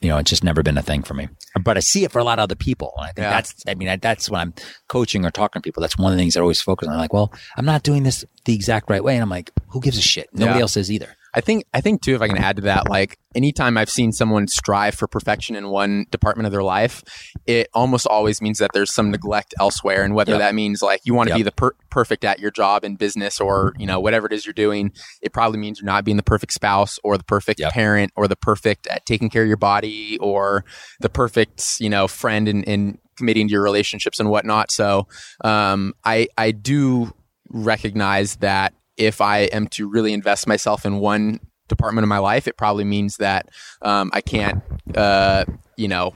[0.00, 1.28] You know, it's just never been a thing for me.
[1.60, 2.92] But I see it for a lot of other people.
[2.98, 3.30] And I think Yeah.
[3.30, 4.54] that's, I mean, I, that's when I'm
[4.88, 5.80] coaching or talking to people.
[5.80, 6.96] That's one of the things I always focus on.
[6.96, 9.14] like, well, I'm not doing this the exact right way.
[9.14, 10.28] And I'm like, who gives a shit?
[10.32, 10.62] Nobody Yeah.
[10.62, 11.16] else is either.
[11.34, 14.12] I think I think too, if I can add to that, like anytime I've seen
[14.12, 17.02] someone strive for perfection in one department of their life,
[17.46, 20.02] it almost always means that there's some neglect elsewhere.
[20.04, 20.38] And whether Yep.
[20.40, 21.38] that means like you want to Yep.
[21.38, 24.46] be the per- perfect at your job in business or you know whatever it is
[24.46, 24.90] you're doing,
[25.22, 27.72] it probably means you're not being the perfect spouse or the perfect Yep.
[27.72, 30.64] parent or the perfect at taking care of your body or
[31.00, 34.70] the perfect you know friend in, in committing to your relationships and whatnot.
[34.70, 35.06] So
[35.44, 37.12] um, I I do
[37.50, 42.48] recognize that if I am to really invest myself in one department of my life,
[42.48, 43.48] it probably means that
[43.82, 44.62] um, I can't,
[44.96, 45.44] uh,
[45.76, 46.14] you know,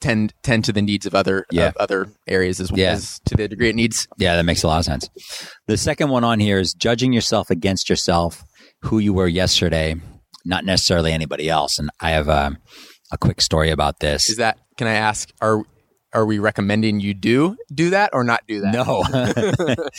[0.00, 1.68] tend tend to the needs of other Yeah.
[1.68, 2.92] of other areas as, Yeah.
[2.92, 4.08] as to the degree it needs.
[4.18, 5.08] Yeah, that makes a lot of sense.
[5.66, 8.42] The second one on here is judging yourself against yourself,
[8.82, 9.96] who you were yesterday,
[10.44, 11.78] not necessarily anybody else.
[11.78, 12.56] And I have a,
[13.12, 14.30] a quick story about this.
[14.30, 14.58] Is that?
[14.78, 15.30] Can I ask?
[15.42, 15.62] Are
[16.12, 18.72] are we recommending you do do that or not do that?
[18.72, 19.04] no,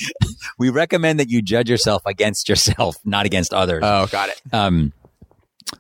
[0.60, 3.82] we recommend that you judge yourself against yourself, not against others.
[3.84, 4.42] Oh, got it.
[4.54, 4.94] um,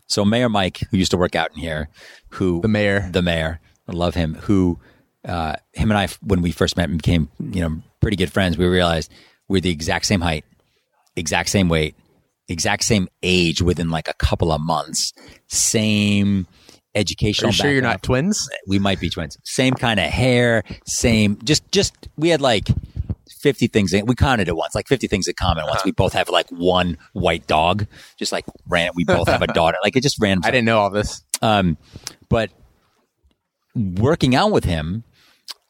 [0.07, 1.89] so Mayor Mike, who used to work out in here,
[2.29, 3.09] who The mayor.
[3.11, 3.59] the mayor.
[3.87, 4.35] I love him.
[4.35, 4.79] Who,
[5.27, 8.57] uh, him and I, when we first met and became, you know, pretty good friends,
[8.57, 9.11] we realized
[9.49, 10.45] we're the exact same height,
[11.17, 11.95] exact same weight,
[12.47, 15.13] exact same age within like a couple of months,
[15.47, 16.47] same
[16.95, 17.49] Are educational.
[17.51, 18.49] you sure you're not twins?
[18.67, 19.37] We might be twins.
[19.43, 21.37] Same kind of hair, same.
[21.43, 22.67] Just, just we had like.
[23.41, 25.81] 50 things in, we counted it once like 50 things in common once Uh-huh.
[25.85, 27.87] we both have like one white dog
[28.19, 30.77] just like ran we both have a daughter like it just ran I didn't know
[30.77, 31.23] all this.
[31.41, 31.75] um,
[32.29, 32.51] but
[33.75, 35.03] working out with him,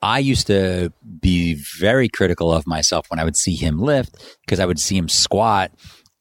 [0.01, 4.59] I used to be very critical of myself when I would see him lift because
[4.59, 5.71] I would see him squat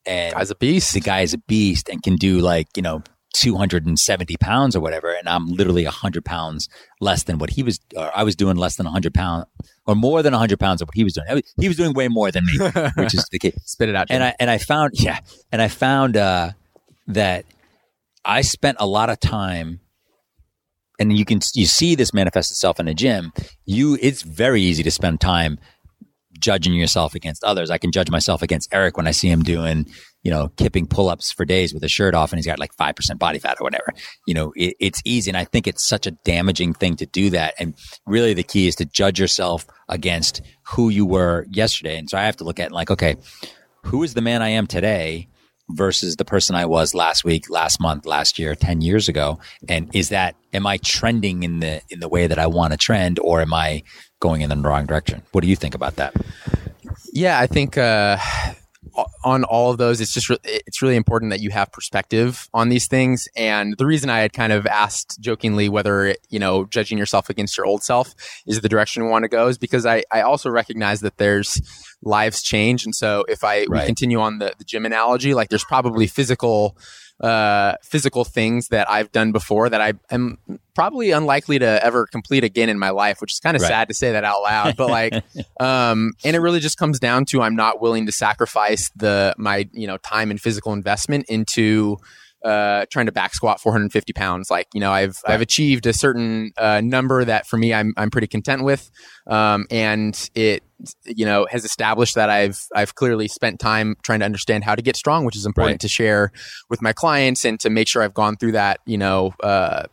[0.06, 0.94] and Guy's a beast.
[0.94, 3.02] the guy is a beast and can do like, you know,
[3.34, 5.12] 270 pounds or whatever.
[5.12, 6.68] And I'm literally 100 pounds
[7.00, 9.46] less than what he was, or I was doing less than 100 pounds
[9.86, 11.26] or more than 100 pounds of what he was doing.
[11.30, 12.58] Was- He was doing way more than me,
[12.96, 14.08] which is the case Spit it out.
[14.10, 15.20] and I and I found yeah,
[15.52, 16.52] and I found uh,
[17.08, 17.44] that
[18.24, 19.80] I spent a lot of time,
[20.98, 23.32] and you can you see this manifest itself in a gym.
[23.64, 25.58] You, it's very easy to spend time
[26.38, 27.70] judging yourself against others.
[27.70, 29.86] I can judge myself against Eric when I see him doing,
[30.22, 32.76] you know, kipping pull ups for days with a shirt off and he's got like
[32.76, 33.92] 5% body fat or whatever.
[34.26, 35.30] You know, it, it's easy.
[35.30, 37.54] And I think it's such a damaging thing to do that.
[37.58, 37.74] And
[38.06, 41.96] really the key is to judge yourself against who you were yesterday.
[41.96, 43.16] And so I have to look at like, okay,
[43.84, 45.28] who is the man I am today
[45.70, 49.38] versus the person I was last week, last month, last year, 10 years ago?
[49.68, 52.76] And is that, am I trending in the, in the way that I want to
[52.76, 53.84] trend or am I
[54.20, 55.22] going in the wrong direction?
[55.32, 56.14] What do you think about that?
[57.12, 58.18] Yeah, I think uh,
[59.24, 62.68] on all of those, it's just re- it's really important that you have perspective on
[62.68, 63.28] these things.
[63.36, 67.56] And the reason I had kind of asked jokingly whether you know judging yourself against
[67.56, 68.14] your old self
[68.46, 71.60] is the direction we want to go is because I I also recognize that there's
[72.02, 73.86] lives change, and so if I we Right.
[73.86, 76.76] continue on the the gym analogy, like there's probably physical
[77.20, 80.38] uh, physical things that I've done before that I am
[80.74, 83.68] probably unlikely to ever complete again in my life, which is kind of Right.
[83.68, 84.76] sad to say that out loud.
[84.76, 85.12] But like,
[85.60, 89.68] um, and it really just comes down to I'm not willing to sacrifice the my
[89.72, 91.98] you know time and physical investment into
[92.44, 94.50] uh, trying to back squat 450 pounds.
[94.50, 98.10] Like, you know, I've I've achieved a certain uh, number that for me I'm I'm
[98.10, 98.90] pretty content with,
[99.26, 100.62] um, and it
[101.04, 104.82] you know has established that I've I've clearly spent time trying to understand how to
[104.82, 105.80] get strong, which is important Right.
[105.80, 106.32] to share
[106.68, 109.32] with my clients and to make sure I've gone through that you know.
[109.42, 109.84] Uh,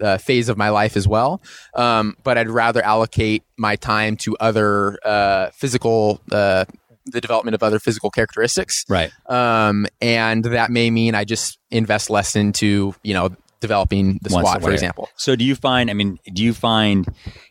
[0.00, 1.40] uh, phase of my life as well,
[1.74, 6.64] um, but I'd rather allocate my time to other uh, physical, uh,
[7.06, 9.10] the development of other physical characteristics, Right.
[9.26, 14.48] um, and that may mean I just invest less into you know developing the Once-
[14.48, 15.08] squat, for example.
[15.16, 17.06] So do you find, I mean, do you find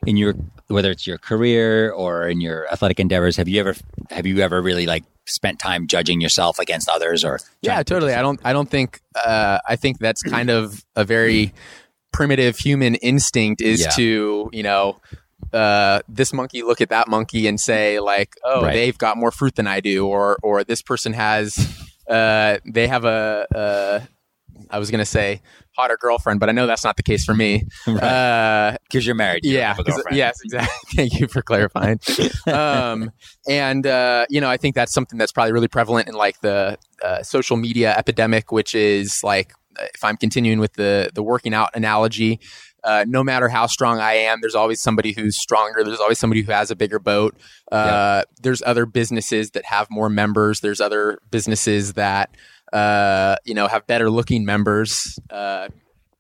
[0.08, 0.34] in your,
[0.68, 3.76] whether it's your career or in your athletic endeavors, have you ever,
[4.10, 7.38] have you ever really like spent time judging yourself against others or?
[7.62, 8.16] Yeah, to- totally.
[8.16, 8.40] I don't.
[8.44, 9.02] I don't think.
[9.14, 11.54] Uh, I think that's kind of a very
[12.12, 13.90] primitive human instinct is Yeah.
[13.92, 15.00] to you know
[15.54, 18.74] uh, this monkey look at that monkey and say like, oh, Right.
[18.74, 21.58] they've got more fruit than I do, or or this person has,
[22.10, 24.00] uh, they have a, uh,
[24.70, 25.42] I was gonna say
[25.78, 27.64] hotter girlfriend, but I know that's not the case for me.
[27.88, 29.46] Uh, Because you're married.
[29.46, 29.70] You yeah.
[29.70, 30.18] have a 'cause- girlfriend.
[30.18, 30.70] Yes, exactly.
[30.96, 32.00] Thank you for clarifying.
[32.48, 33.12] um,
[33.48, 36.78] and uh, you know, I think that's something that's probably really prevalent in like the
[37.04, 39.54] uh, social media epidemic, which is like,
[39.94, 42.40] if I'm continuing with the the working out analogy.
[42.84, 45.84] Uh, no matter how strong I am, there's always somebody who's stronger.
[45.84, 47.36] There's always somebody who has a bigger boat.
[47.72, 50.62] Uh, There's other businesses that have more members.
[50.62, 52.36] There's other businesses that
[52.74, 55.20] uh, you know have better looking members.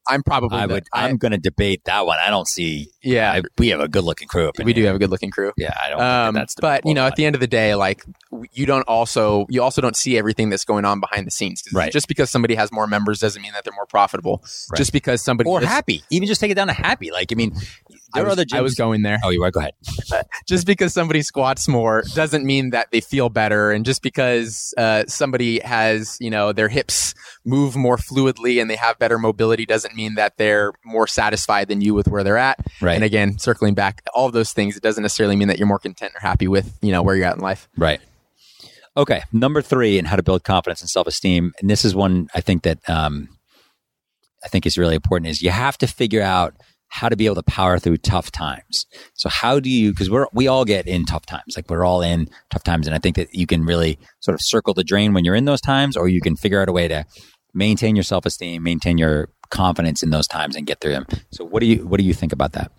[0.10, 0.88] I'm probably I would.
[0.92, 2.18] I- I'm going to debate that one.
[2.24, 2.90] I don't see.
[3.02, 3.32] yeah.
[3.32, 4.48] I, we have a good looking crew.
[4.50, 5.52] Up in we do have a good looking crew.
[5.58, 6.02] Yeah, I don't.
[6.02, 8.04] Um, think that's but you know, at the end of the day, like
[8.52, 11.64] you don't also you also don't see everything that's going on behind the scenes.
[11.74, 11.92] Right.
[11.92, 14.44] Just because somebody has more members doesn't mean that they're more profitable.
[14.72, 14.78] Right.
[14.78, 16.04] Just because somebody or happy.
[16.10, 17.12] Even just take it down to happy.
[17.12, 17.56] Like I mean,
[18.14, 18.46] I there was, are other.
[18.54, 19.20] I was going there.
[19.24, 19.52] Oh, you are.
[19.52, 19.74] Go ahead.
[20.48, 25.04] Just because somebody squats more doesn't mean that they feel better, and just because uh,
[25.08, 27.14] somebody has you know their hips
[27.46, 31.82] move more fluidly and they have better mobility doesn't mean that they're more satisfied than
[31.82, 32.60] you with where they're at.
[32.82, 32.96] Right.
[32.96, 35.80] And again, circling back, all of those things, it doesn't necessarily mean that you're more
[35.80, 37.70] content or happy with you know where you're at in life.
[37.78, 38.02] Right.
[38.98, 39.24] Okay.
[39.32, 41.54] Number three in how to build confidence and self esteem.
[41.60, 43.30] And this is one I think that um,
[44.44, 46.56] I think is really important is you have to figure out
[46.90, 48.86] how to be able to power through tough times.
[49.14, 51.56] So how do you because we're we all get in tough times.
[51.56, 52.88] Like we're all in tough times.
[52.88, 55.46] And I think that you can really sort of circle the drain when you're in
[55.46, 57.06] those times, or you can figure out a way to
[57.54, 61.06] maintain your self esteem, maintain your confidence in those times and get through them.
[61.32, 62.72] So what do you what do you think about that?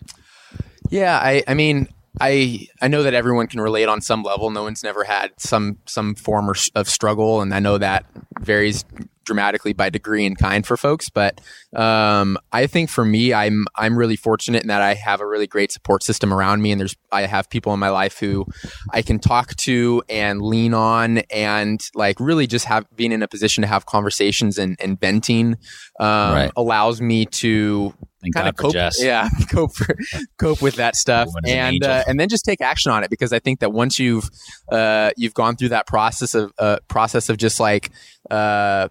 [0.90, 4.50] Yeah, I, I mean, I I know that everyone can relate on some level.
[4.50, 8.04] No one's never had some some form or of struggle, and I know that
[8.40, 8.84] varies
[9.24, 11.08] dramatically by degree and kind for folks.
[11.08, 11.40] But
[11.76, 15.46] um, I think for me, I'm I'm really fortunate in that I have a really
[15.46, 18.44] great support system around me, and there's I have people in my life who
[18.92, 23.28] I can talk to and lean on, and like really just have being in a
[23.28, 25.58] position to have conversations and, and venting
[26.00, 26.52] um, Right.
[26.56, 29.02] allows me to Thank kind God of cope, Jess.
[29.02, 29.96] yeah, cope for,
[30.38, 33.10] cope with that stuff, is an and uh, and then just take action on it
[33.10, 34.28] because I think that once you've
[34.70, 37.90] uh, you've gone through that process of uh, process of just like
[38.30, 38.88] uh,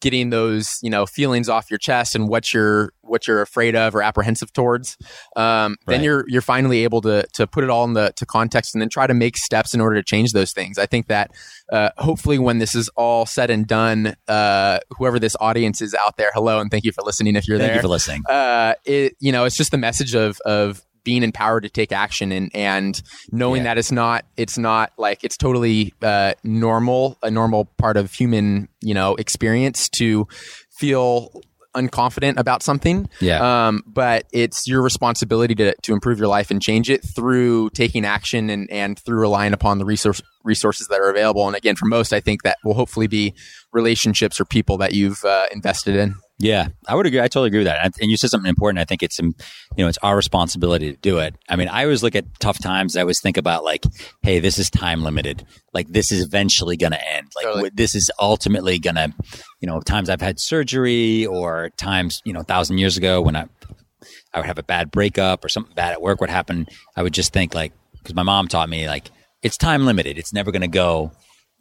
[0.00, 3.94] getting those you know feelings off your chest and what you're what you're afraid of
[3.94, 4.96] or apprehensive towards,
[5.36, 8.74] um, then you're you're finally able to to put it all in the to context
[8.74, 10.78] and then try to make steps in order to change those things.
[10.78, 11.30] I think that
[11.72, 16.16] uh, hopefully when this is all said and done, uh, whoever this audience is out
[16.16, 18.22] there, hello and thank you for listening if you're Thank there you for listening.
[18.28, 22.32] uh, it you know it's just the message of of being empowered to take action
[22.32, 23.00] and and
[23.32, 23.68] knowing Yeah.
[23.74, 28.68] that it's not it's not like it's totally uh, normal a normal part of human
[28.82, 30.26] you know experience to
[30.78, 31.30] feel
[31.76, 33.68] unconfident about something Yeah.
[33.68, 38.04] um, but it's your responsibility to, to improve your life and change it through taking
[38.06, 41.84] action and, and through relying upon the resource resources that are available and again for
[41.86, 43.34] most i think that will hopefully be
[43.72, 47.20] relationships or people that you've uh, invested in Yeah, I would agree.
[47.20, 47.82] I totally agree with that.
[47.82, 48.78] And- you said something important.
[48.78, 49.32] I think it's, you
[49.78, 51.34] know, it's our responsibility to do it.
[51.48, 52.94] I mean, I always look at tough times.
[52.96, 53.84] I always think about like,
[54.22, 55.46] hey, this is time limited.
[55.72, 57.28] Like this is eventually going to end.
[57.34, 57.70] Like Totally.
[57.72, 59.14] this is ultimately going to,
[59.60, 63.34] you know, times I've had surgery or times, you know, a thousand years ago when
[63.34, 63.46] I,
[64.34, 66.66] I would have a bad breakup or something bad at work would happen.
[66.96, 69.10] I would just think like, because my mom taught me like,
[69.42, 70.18] it's time limited.
[70.18, 71.12] It's never going to go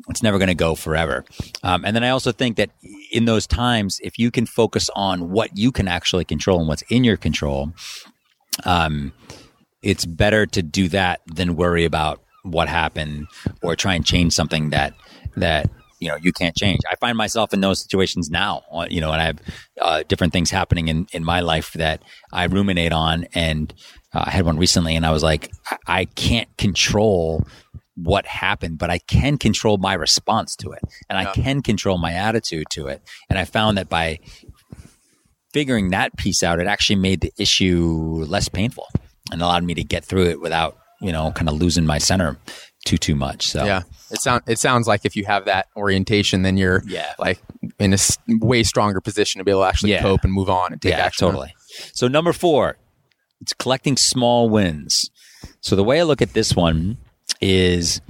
[0.10, 1.26] it's never going to go forever.
[1.64, 2.70] Um, and then I also think that
[3.12, 6.84] in those times, if you can focus on what you can actually control and what's
[6.84, 7.72] in your control,
[8.64, 9.14] um,
[9.82, 13.28] it's better to do that than worry about what happened
[13.62, 14.94] or try and change something that
[15.36, 16.82] that you know you can't change.
[16.90, 19.42] I find myself in those situations now, uh, you know, and I have
[19.82, 23.26] uh, different things happening in in my life that I ruminate on.
[23.34, 23.74] And
[24.14, 27.46] uh, I had one recently, and I was like, I, I can't control
[27.96, 32.12] what happened, but I can control my response to it, and I can control my
[32.12, 33.02] attitude to it.
[33.30, 34.20] And I found that by
[35.54, 38.88] figuring that piece out, it actually made the issue less painful
[39.32, 42.38] and allowed me to get through it without, you know, kind of losing my center
[42.86, 43.48] too too much.
[43.48, 43.82] So Yeah,
[44.12, 47.14] it sound it sounds like if you have that orientation, then you're Yeah.
[47.18, 47.40] like
[47.80, 50.02] in a way stronger position to be able to actually Yeah.
[50.02, 51.26] cope and move on and take yeah, action.
[51.28, 51.56] totally.
[51.94, 52.78] So number four,
[53.42, 55.10] it's collecting small wins.
[55.62, 56.98] So the way I look at this one
[57.42, 58.02] is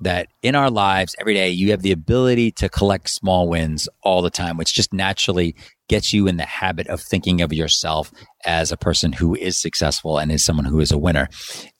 [0.00, 4.22] that in our lives every day you have the ability to collect small wins all
[4.22, 5.54] the time, which just naturally
[5.88, 8.10] gets you in the habit of thinking of yourself
[8.44, 11.28] as a person who is successful and is someone who is a winner.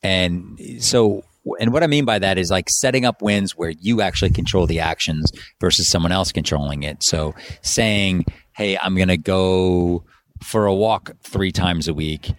[0.03, 1.25] And so
[1.59, 4.67] and what I mean by that is like setting up wins where you actually control
[4.67, 7.03] the actions versus someone else controlling it.
[7.03, 10.05] So saying, "Hey, I'm going to go
[10.45, 12.31] for a walk 3 times a week."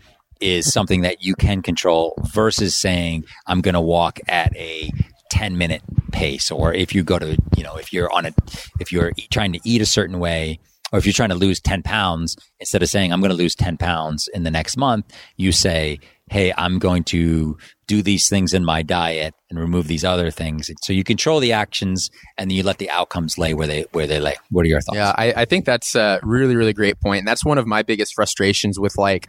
[0.44, 4.92] Is something that you can control versus saying, I'm going to walk at a
[5.32, 5.82] 10 minute
[6.12, 6.52] pace.
[6.52, 8.34] Or if you go to, you know, if you're on a,
[8.80, 10.60] if you're trying to eat a certain way,
[10.92, 13.56] or if you're trying to lose 10 pounds, instead of saying, I'm going to lose
[13.56, 18.54] 10 pounds in the next month, you say, Hey, I'm going to do these things
[18.54, 20.72] in my diet and remove these other things.
[20.82, 24.08] So you control the actions and then you let the outcomes lay where they, where
[24.08, 24.36] they lay.
[24.50, 24.96] What are your thoughts?
[24.96, 27.20] Yeah, I, I think that's a really, really great point.
[27.20, 29.28] And that's one of my biggest frustrations with like,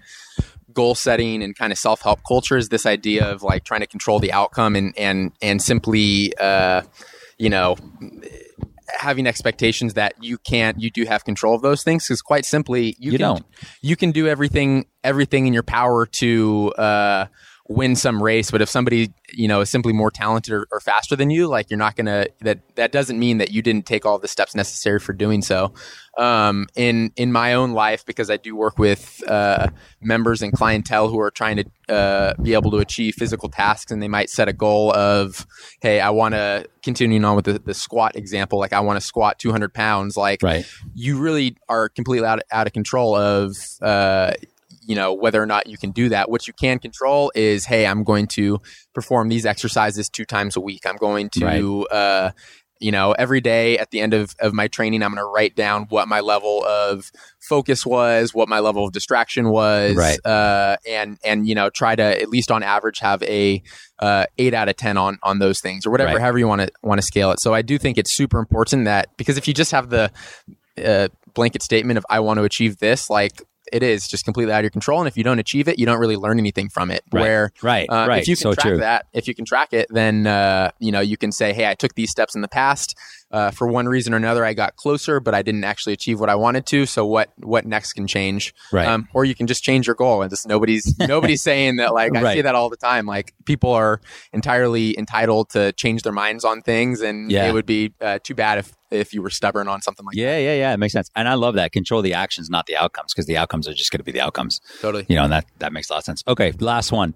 [0.75, 3.87] goal setting and kind of self help culture is this idea of like trying to
[3.87, 6.83] control the outcome and and and simply uh,
[7.39, 7.77] you know
[8.99, 12.95] having expectations that you can't you do have control of those things because quite simply
[12.99, 13.45] you, You can don't.
[13.83, 17.27] you can do everything everything in your power to uh,
[17.69, 21.17] win some race but if somebody you know is simply more talented or, or faster
[21.17, 24.19] than you like you're not gonna that that doesn't mean that you didn't take all
[24.19, 25.73] the steps necessary for doing so
[26.19, 29.69] um, in in my own life because I do work with uh,
[30.01, 34.03] members and clientele who are trying to uh, be able to achieve physical tasks, and
[34.03, 35.47] they might set a goal of,
[35.81, 39.05] hey, I want to continuing on with the, the squat example, like I want to
[39.05, 40.17] squat 200 pounds.
[40.17, 40.65] Like Right.
[40.95, 43.57] you really are completely out out of control of.
[43.83, 44.33] Uh,
[44.87, 47.87] you know whether or not you can do that what you can control is hey
[47.87, 48.61] i'm going to
[48.95, 52.31] perform these exercises two times a week i'm going to uh,
[52.81, 55.55] you know every day at the end of, of my training i'm going to write
[55.57, 57.11] down what my level of
[57.41, 60.19] focus was what my level of distraction was Right.
[60.27, 63.63] uh, and and you know try to at least on average have a
[64.01, 66.21] uh, eight out of ten on on those things or whatever Right.
[66.21, 68.85] however you want to want to scale it so i do think it's super important
[68.87, 70.11] that because if you just have the
[70.85, 73.41] uh, blanket statement of i want to achieve this like
[73.73, 75.87] it is just completely out of your control and if you don't achieve it you
[75.87, 77.21] don't really learn anything from it Right.
[77.23, 77.87] where Right.
[77.89, 78.23] uh, right.
[78.23, 78.79] If you can so track true.
[78.79, 81.75] that, if you can track it, then uh, you know you can say, "Hey, I
[81.75, 82.97] took these steps in the past.
[83.31, 86.31] Uh, for one reason or another, I got closer, but I didn't actually achieve what
[86.31, 86.87] I wanted to.
[86.87, 88.55] So what what next can change?
[88.73, 88.87] Right.
[88.87, 90.23] Um, or you can just change your goal.
[90.23, 91.95] And just nobody's nobody's saying that.
[91.95, 92.35] Like I Right.
[92.35, 93.07] see that all the time.
[93.07, 94.01] Like people are
[94.33, 97.49] entirely entitled to change their minds on things, and Yeah.
[97.49, 100.39] it would be uh, too bad if if you were stubborn on something like Yeah,
[100.39, 100.73] yeah, yeah.
[100.73, 101.11] It makes sense.
[101.15, 101.73] And I love that.
[101.73, 104.21] Control the actions, not the outcomes, because the outcomes are just going to be the
[104.21, 104.61] outcomes.
[104.81, 105.07] Totally.
[105.09, 106.23] You know, and that, that makes a lot of sense.
[106.27, 107.15] Okay, last one.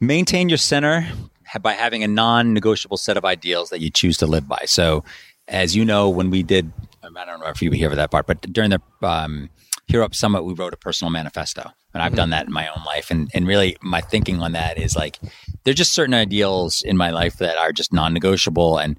[0.00, 1.06] Maintain your center
[1.60, 4.62] by having a non negotiable set of ideals that you choose to live by.
[4.66, 5.04] So,
[5.48, 6.72] as you know, when we did,
[7.02, 9.50] I don't know if you were here for that part, but during the um,
[9.86, 11.70] Hero Up Summit, we wrote a personal manifesto.
[11.94, 12.30] And I've done mm-hmm.
[12.30, 13.10] that in my own life.
[13.10, 15.18] And, and really, my thinking on that is like,
[15.64, 18.78] there's just certain ideals in my life that are just non negotiable.
[18.78, 18.96] And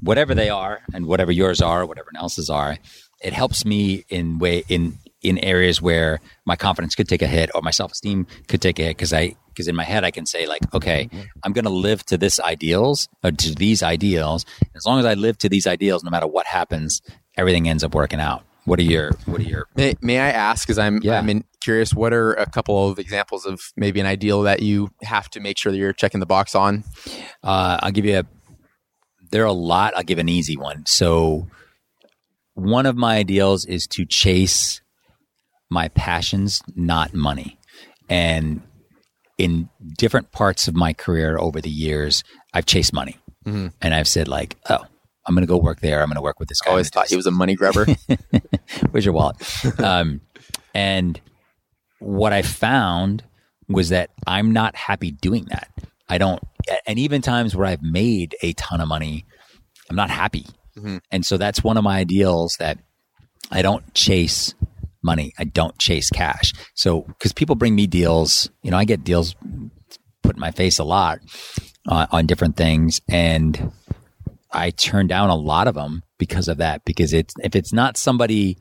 [0.00, 2.76] whatever they are, and whatever yours are, or whatever else's are,
[3.22, 7.50] it helps me in way in in areas where my confidence could take a hit
[7.54, 10.26] or my self-esteem could take a hit because i because in my head i can
[10.26, 11.22] say like okay mm-hmm.
[11.42, 14.44] i'm going to live to this ideals or to these ideals
[14.76, 17.00] as long as i live to these ideals no matter what happens
[17.36, 20.66] everything ends up working out what are your what are your May, may I ask?
[20.66, 21.18] Because I'm Yeah.
[21.18, 21.92] I'm in, curious.
[21.94, 25.58] What are a couple of examples of maybe an ideal that you have to make
[25.58, 26.84] sure that you're checking the box on?
[27.42, 28.24] Uh, I'll give you a.
[29.30, 29.94] There are a lot.
[29.96, 30.84] I'll give an easy one.
[30.86, 31.48] So,
[32.54, 34.80] one of my ideals is to chase
[35.70, 37.58] my passions, not money.
[38.08, 38.62] And
[39.38, 43.72] in different parts of my career over the years, I've chased money, Mhm.
[43.82, 44.84] and I've said like, "Oh,
[45.26, 46.00] I'm going to go work there.
[46.02, 47.54] I'm going to work with this guy." Always I'm gonna thought he was a money
[47.54, 47.86] grubber.
[48.90, 49.36] Where's your wallet?
[49.80, 50.20] um,
[50.74, 51.20] and
[52.00, 53.24] what I found
[53.68, 55.68] was that I'm not happy doing that.
[56.08, 56.42] I don't,
[56.86, 59.24] and even times where I've made a ton of money,
[59.88, 60.46] I'm not happy.
[60.76, 61.00] Mhm.
[61.10, 62.78] And so that's one of my ideals that
[63.50, 64.54] I don't chase
[65.02, 65.32] money.
[65.38, 66.52] I don't chase cash.
[66.74, 69.34] So, because people bring me deals, you know, I get deals
[70.22, 71.20] put in my face a lot
[71.88, 73.00] uh, on different things.
[73.08, 73.72] And
[74.54, 76.84] I turn down a lot of them because of that.
[76.84, 78.56] Because it's if it's not somebody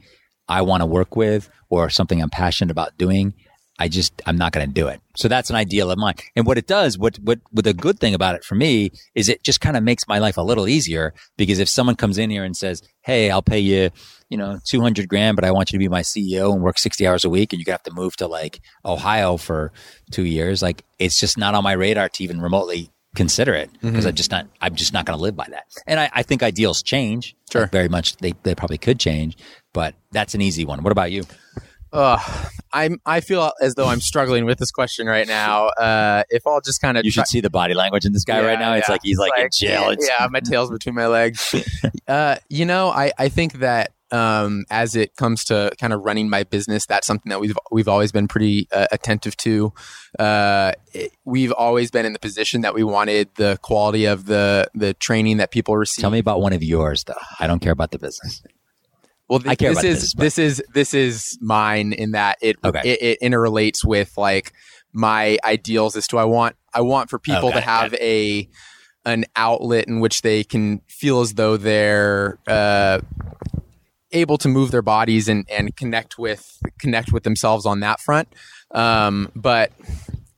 [0.50, 3.34] I want to work with or something I'm passionate about doing,
[3.80, 5.02] I just I'm not going to do it.
[5.16, 6.16] So that's an ideal of mine.
[6.36, 9.30] And what it does, what what what the good thing about it for me is
[9.30, 12.30] it just kind of makes my life a little easier because if someone comes in
[12.30, 13.90] here and says, "Hey, I'll pay you,
[14.30, 17.06] you know, 200 grand, but I want you to be my CEO and work 60
[17.08, 19.72] hours a week and you're going to have to move to like Ohio for
[20.12, 24.06] 2 years." Like it's just not on my radar to even remotely consider it because
[24.06, 25.66] I'm just not I'm just not going to live by that.
[25.88, 27.36] And I, I think ideals change.
[27.52, 27.68] Sure.
[27.68, 29.38] Very much they they probably could change,
[29.74, 30.84] but that's an easy one.
[30.84, 31.24] What about you?
[31.94, 33.00] Ugh, I'm.
[33.06, 35.68] I feel as though I'm struggling with this question right now.
[35.68, 38.44] Uh, if I'll just kind of You should see the body language in this guy
[38.44, 38.74] right now.
[38.74, 39.92] It's like he's like, in jail.
[39.92, 41.54] It's, yeah, my tail's between my legs.
[42.08, 46.30] uh, you know, I, I think that um, as it comes to kind of running
[46.30, 49.74] my business, that's something that we've we've always been pretty uh, attentive to.
[50.20, 54.68] Uh, it- we've always been in the position that we wanted the quality of the
[54.76, 56.02] the training that people receive.
[56.04, 57.14] Tell me about one of yours, though.
[57.40, 58.42] I don't care about the business.
[59.30, 62.12] Well, th- I care this about is this, but- this is this is mine in
[62.12, 62.82] that it Okay.
[62.84, 64.54] it, it interrelates with like
[64.94, 68.48] my ideals as to I want I want for people Okay, to have a
[69.06, 73.00] an outlet in which they can feel as though they're uh,
[74.14, 78.30] able to move their bodies and, and connect with connect with themselves on that front.
[78.72, 79.72] Um, but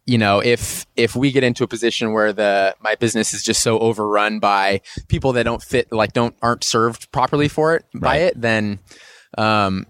[0.05, 3.61] you know, if if we get into a position where the my business is just
[3.61, 8.17] so overrun by people that don't fit, like don't aren't served properly for it by
[8.17, 8.79] it, then
[9.37, 9.87] um,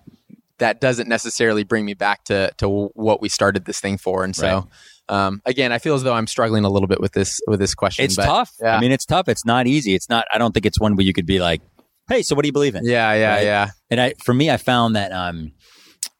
[0.59, 4.23] that doesn't necessarily bring me back to to what we started this thing for.
[4.23, 4.69] And so,
[5.09, 7.75] um, again, I feel as though I'm struggling a little bit with this with this
[7.75, 8.05] question.
[8.05, 8.51] It's but- tough.
[8.61, 8.77] yeah.
[8.77, 9.27] I mean, it's tough.
[9.27, 9.95] It's not easy.
[9.95, 10.25] It's not.
[10.33, 11.61] I don't think it's one where you could be like,
[12.08, 13.43] "Hey, so what do you believe in?" Yeah, yeah, Right.
[13.45, 13.70] yeah.
[13.89, 15.51] And I, for me, I found that um,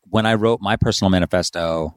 [0.10, 1.96] when I wrote my personal manifesto,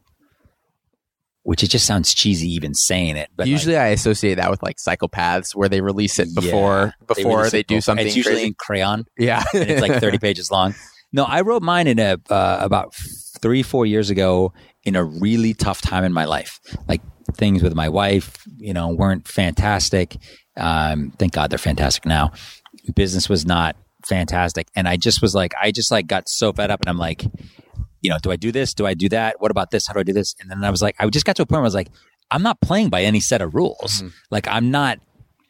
[1.42, 4.62] which it just sounds cheesy even saying it, but like, Usually, I associate that with
[4.62, 8.06] like psychopaths, where they release it before they before release they, do before- something.
[8.06, 8.46] It's usually crazy.
[8.48, 10.74] in crayon, yeah, and it's like thirty pages long.
[11.12, 12.94] No, I wrote mine in a uh, about
[13.40, 14.52] three, four years ago
[14.84, 16.60] in a really tough time in my life.
[16.86, 17.00] Like
[17.34, 20.16] things with my wife, you know, weren't fantastic.
[20.56, 22.32] Um, thank God they're fantastic now.
[22.94, 23.76] Business was not
[24.06, 26.98] fantastic, and I just was like, I just like got so fed up, and I'm
[26.98, 27.24] like,
[28.00, 28.74] you know, do I do this?
[28.74, 29.40] Do I do that?
[29.40, 29.86] What about this?
[29.86, 30.34] How do I do this?
[30.40, 31.88] And then I was like, I just got to a point where I was like,
[32.30, 34.02] I'm not playing by any set of rules.
[34.02, 34.08] Mm-hmm.
[34.30, 35.00] Like I'm not,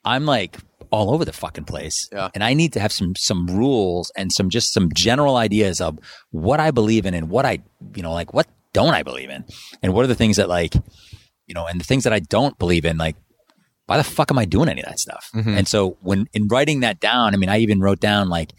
[0.05, 0.57] I'm like
[0.91, 2.09] all over the fucking place.
[2.11, 2.31] Yeah.
[2.35, 5.99] And I need to have some, some rules and some, just some general ideas of
[6.31, 7.59] what I believe in and what I,
[7.95, 9.45] you know, like what don't I believe in?
[9.83, 10.75] And what are the things that like,
[11.47, 13.17] you know, and the things that I don't believe in, like,
[13.89, 15.31] why the fuck am I doing any of that stuff?
[15.35, 18.53] And so when in writing that down, I mean, I even wrote down like,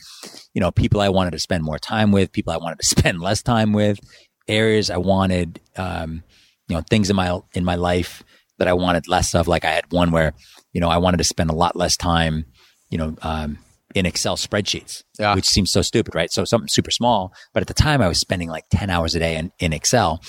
[0.53, 3.21] you know, people I wanted to spend more time with, people I wanted to spend
[3.21, 3.99] less time with,
[4.47, 6.23] areas I wanted, um,
[6.67, 8.23] you know, things in my in my life
[8.57, 9.47] that I wanted less of.
[9.47, 10.33] Like I had one where,
[10.73, 12.45] you know, I wanted to spend a lot less time,
[12.89, 13.59] you know, um,
[13.95, 15.33] in Excel spreadsheets, Yeah.
[15.35, 16.31] which seems so stupid, right?
[16.31, 19.19] So something super small, but at the time I was spending like ten hours a
[19.19, 20.21] day in, in Excel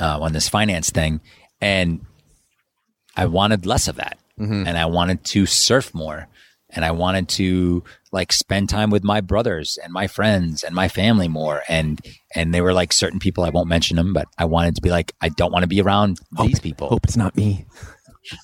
[0.00, 1.20] uh, on this finance thing,
[1.60, 2.00] and
[3.18, 4.16] I wanted less of that,
[4.66, 6.28] and I wanted to surf more,
[6.70, 10.88] and I wanted to like spend time with my brothers and my friends and my
[10.88, 12.00] family more, and
[12.36, 14.90] and they were like certain people I won't mention them, but I wanted to be
[14.90, 16.88] like I don't want to be around these people.
[16.88, 17.66] Hope it's not me.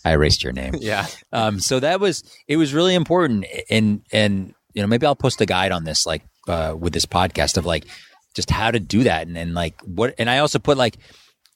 [0.05, 0.75] I erased your name.
[0.81, 5.15] Yeah, Um, so that was it was really important, and and you know maybe I'll
[5.17, 7.85] post a guide on this like uh, with this podcast of like
[8.35, 10.97] just how to do that, and, and like what, and I also put like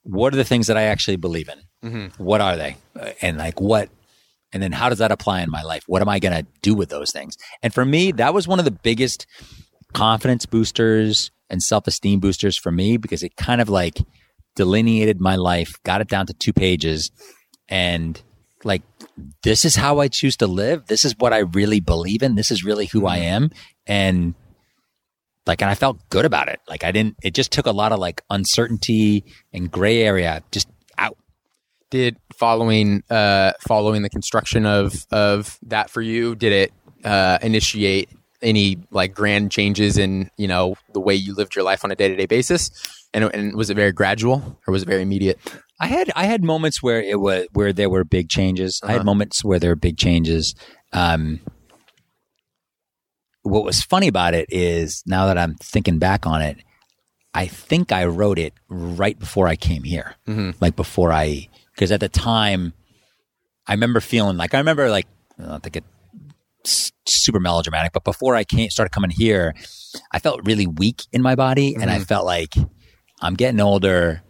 [0.04, 1.60] what are the things that I actually believe in?
[2.18, 3.88] What are they, Uh, and like what,
[4.52, 5.84] and then how does that apply in my life?
[5.86, 7.36] What am I going to do with those things?
[7.62, 9.26] And for me, that was one of the biggest
[9.92, 13.98] confidence boosters and self esteem boosters for me because it kind of like
[14.56, 17.10] delineated my life, got it down to two pages,
[17.68, 18.20] and
[18.64, 18.82] like
[19.42, 20.86] this is how I choose to live.
[20.86, 22.34] This is what I really believe in.
[22.34, 23.50] This is really who I am.
[23.86, 24.34] And
[25.46, 26.60] like, and I felt good about it.
[26.68, 30.68] Like I didn't, it just took a lot of like uncertainty and gray area just
[30.98, 31.16] out.
[31.90, 36.72] Did following uh following the construction of of that for you did it
[37.04, 38.08] uh initiate
[38.42, 41.96] any like grand changes in you know the way you lived your life on a
[41.96, 42.70] day-to-day basis
[43.14, 45.38] and, and was it very gradual or was it very immediate
[45.80, 48.80] I had, I had moments where it was, where there were big changes.
[48.82, 50.54] I had moments where there were big changes.
[50.92, 51.40] Um,
[53.42, 56.58] what was funny about it is now that I'm thinking back on it,
[57.32, 60.16] I think I wrote it right before I came here.
[60.60, 61.48] Like before I,
[61.78, 62.72] because at the time,
[63.68, 65.06] I remember feeling like, I remember like,
[65.38, 65.84] I don't think
[66.64, 69.54] it's super melodramatic, but before I came, started coming here,
[70.10, 72.02] I felt really weak in my body and I mm-hmm.
[72.02, 72.54] felt like
[73.20, 74.22] I'm getting older.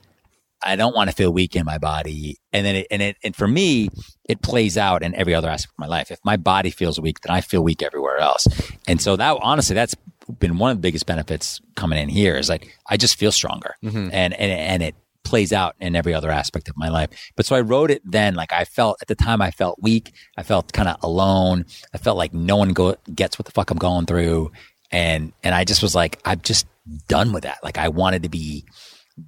[0.63, 2.37] I don't want to feel weak in my body.
[2.53, 3.89] And then it, and it, and for me,
[4.29, 6.11] it plays out in every other aspect of my life.
[6.11, 8.47] If my body feels weak, then I feel weak everywhere else.
[8.87, 9.95] And so that honestly, that's
[10.39, 13.75] been one of the biggest benefits coming in here is like, I just feel stronger
[13.83, 14.11] mm-hmm.
[14.13, 14.95] and, and, and it
[15.29, 17.11] plays out in every other aspect of my life.
[17.37, 20.13] But so I wrote it then, like I felt at the time I felt weak.
[20.37, 21.67] I felt kind of alone.
[21.95, 24.53] I felt like no one go, gets what the fuck I'm going through.
[24.91, 26.67] And, and I just was like, I'm just
[27.07, 27.59] done with that.
[27.63, 28.65] Like I wanted to be,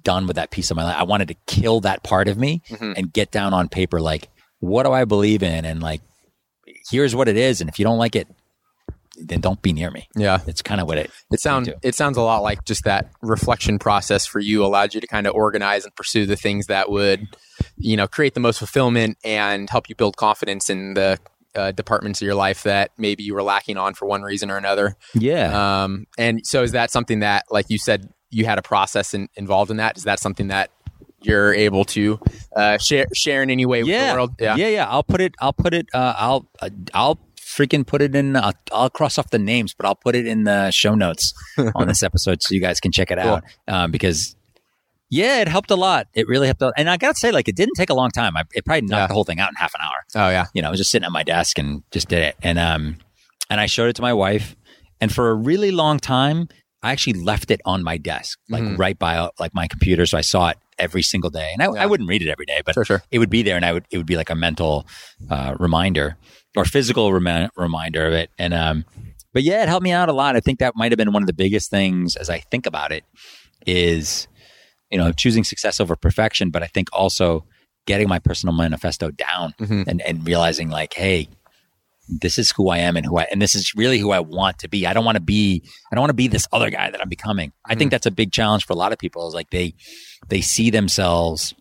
[0.03, 0.95] done with that piece of my life.
[0.97, 2.93] I wanted to kill that part of me mm-hmm.
[2.95, 4.29] and get down on paper like
[4.59, 6.01] what do I believe in and like
[6.89, 8.27] here's what it is and if you don't like it
[9.27, 10.07] then don't be near me.
[10.15, 13.11] yeah It's kind of what it it sounds it sounds a lot like just that
[13.21, 16.89] reflection process for you allowed you to kind of organize and pursue the things that
[16.89, 17.27] would
[17.77, 21.19] you know create the most fulfillment and help you build confidence in the
[21.53, 24.57] uh, departments of your life that maybe you were lacking on for one reason or
[24.57, 25.83] another yeah.
[25.83, 29.27] Um, and so is that something that, like you said, you had a process in,
[29.35, 29.97] involved in that?
[29.97, 30.71] Is that something that
[31.21, 32.19] you're able to
[32.55, 34.09] uh, share share in any way with yeah.
[34.09, 34.31] the world?
[34.39, 34.55] yeah.
[34.55, 34.89] Yeah, Yeah.
[34.89, 37.19] I'll put it I'll put it uh, I'll uh, I'll
[37.61, 40.43] freaking put it in I'll, I'll cross off the names but I'll put it in
[40.45, 41.33] the show notes
[41.75, 44.35] on this episode so you guys can check it out um, because
[45.09, 46.07] Yeah, it helped a lot.
[46.13, 46.61] It really helped.
[46.61, 48.37] A, and I got to say, like, it didn't take a long time.
[48.37, 49.07] I, it probably knocked Yeah.
[49.07, 49.97] the whole thing out in half an hour.
[50.15, 50.45] Oh yeah.
[50.53, 52.35] You know, I was just sitting at my desk and just did it.
[52.41, 52.97] And um,
[53.49, 54.55] and I showed it to my wife.
[55.01, 56.47] And for a really long time,
[56.81, 58.77] I actually left it on my desk, like Mhm.
[58.77, 61.49] right by like my computer, so I saw it every single day.
[61.53, 61.83] And I, Yeah.
[61.83, 63.01] I wouldn't read it every day, but For sure.
[63.11, 64.85] it would be there, and I would it would be like a mental
[65.29, 66.17] uh, reminder
[66.57, 68.29] or physical remi- reminder of it.
[68.37, 68.83] And um,
[69.33, 70.35] but yeah, it helped me out a lot.
[70.35, 72.91] I think that might have been one of the biggest things as I think about
[72.91, 73.03] it
[73.65, 74.27] is
[74.89, 77.45] you know choosing success over perfection, but I think also
[77.87, 79.87] getting my personal manifesto down Mhm.
[79.87, 81.29] and and realizing like, hey.
[82.19, 84.59] This is who I am and who I and this is really who I want
[84.59, 84.85] to be.
[84.85, 87.09] I don't want to be I don't want to be this other guy that I'm
[87.09, 87.53] becoming.
[87.65, 87.89] I think mm-hmm.
[87.89, 89.73] that's a big challenge for a lot of people is like they
[90.27, 91.53] they see themselves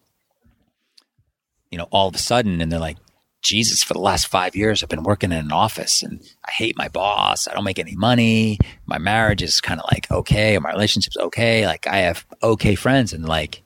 [1.70, 2.98] you know, all of a sudden and they're like,
[3.42, 6.76] Jesus, for the last five years, I've been working in an office and I hate
[6.76, 7.48] my boss.
[7.48, 8.58] I don't make any money.
[8.84, 10.58] My marriage is kind of like okay.
[10.58, 11.66] My relationship's okay.
[11.66, 13.14] Like I have okay friends.
[13.14, 13.62] And like,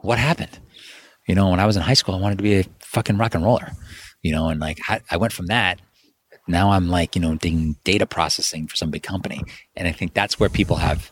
[0.00, 0.58] what happened?
[1.26, 3.34] You know, when I was in high school, I wanted to be a fucking rock
[3.34, 3.72] and roller,
[4.20, 5.80] you know, and like I, I went from that.
[6.46, 9.42] Now I'm like, you know, doing data processing for some big company.
[9.76, 11.10] And I think that's where people have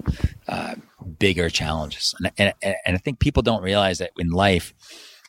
[0.48, 0.74] uh,
[1.18, 2.14] bigger challenges.
[2.18, 4.74] And, and, and I think people don't realize that in life,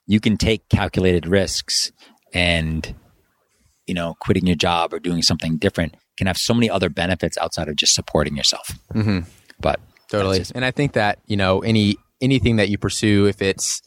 [0.06, 1.92] you can take calculated risks
[2.34, 2.96] and
[3.88, 7.38] you know quitting your job or doing something different can have so many other benefits
[7.38, 9.20] outside of just supporting yourself hmm
[9.60, 9.80] but
[10.14, 10.38] Totally.
[10.38, 13.82] Just- And I think that, you know, any anything that you pursue, if it's,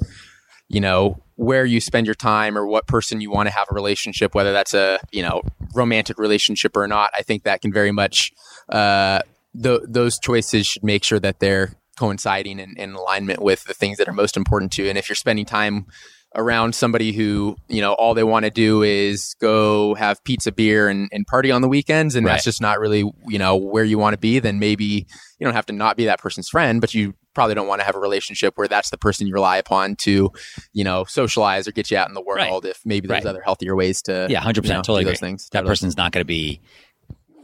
[0.69, 3.75] you know, where you spend your time or what person you want to have a
[3.75, 5.43] relationship, whether that's a, you know,
[5.75, 8.33] romantic relationship or not, I think that can very much
[8.71, 9.21] uh
[9.63, 13.99] th- those choices should make sure that they're coinciding and in alignment with the things
[13.99, 14.89] that are most important to you.
[14.89, 15.87] And if you're spending time
[16.35, 20.89] around somebody who, you know, all they want to do is go have pizza, beer,
[20.89, 22.33] and, and party on the weekends, and Right.
[22.33, 25.07] that's just not really, you know, where you want to be, then maybe
[25.39, 27.85] you don't have to not be that person's friend, but you probably don't want to
[27.85, 30.33] have a relationship where that's the person you rely upon to,
[30.73, 32.67] you know, socialize or get you out in the world.
[32.67, 33.31] If maybe there's Right.
[33.31, 35.49] other healthier ways to, yeah 100% you know, totally those things.
[35.53, 36.61] that person's not going to be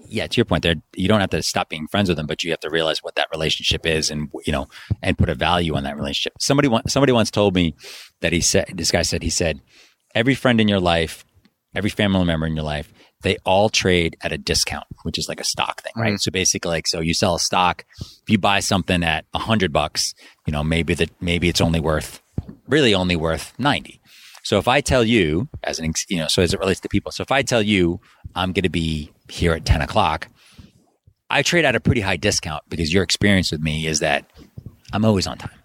[0.09, 2.43] yeah to your point there you don't have to stop being friends with them but
[2.45, 4.68] you have to realize what that relationship is and you know
[5.03, 7.74] and put a value on that relationship somebody somebody once told me
[8.20, 9.61] that he said this guy said he said
[10.14, 11.24] every friend in your life
[11.74, 12.93] every family member in your life
[13.23, 16.16] they all trade at a discount which is like a stock thing right mm-hmm.
[16.16, 19.73] so basically like so you sell a stock if you buy something at a hundred
[19.73, 20.14] bucks
[20.47, 22.20] you know maybe that maybe it's only worth
[22.68, 24.01] really only worth 90
[24.43, 26.89] so if I tell you, as an ex- you know, so as it relates to
[26.89, 28.01] people, so if I tell you
[28.35, 30.29] I'm going to be here at ten o'clock,
[31.31, 34.31] I trade at a pretty high discount because your experience with me is that
[34.93, 35.59] I'm always on time,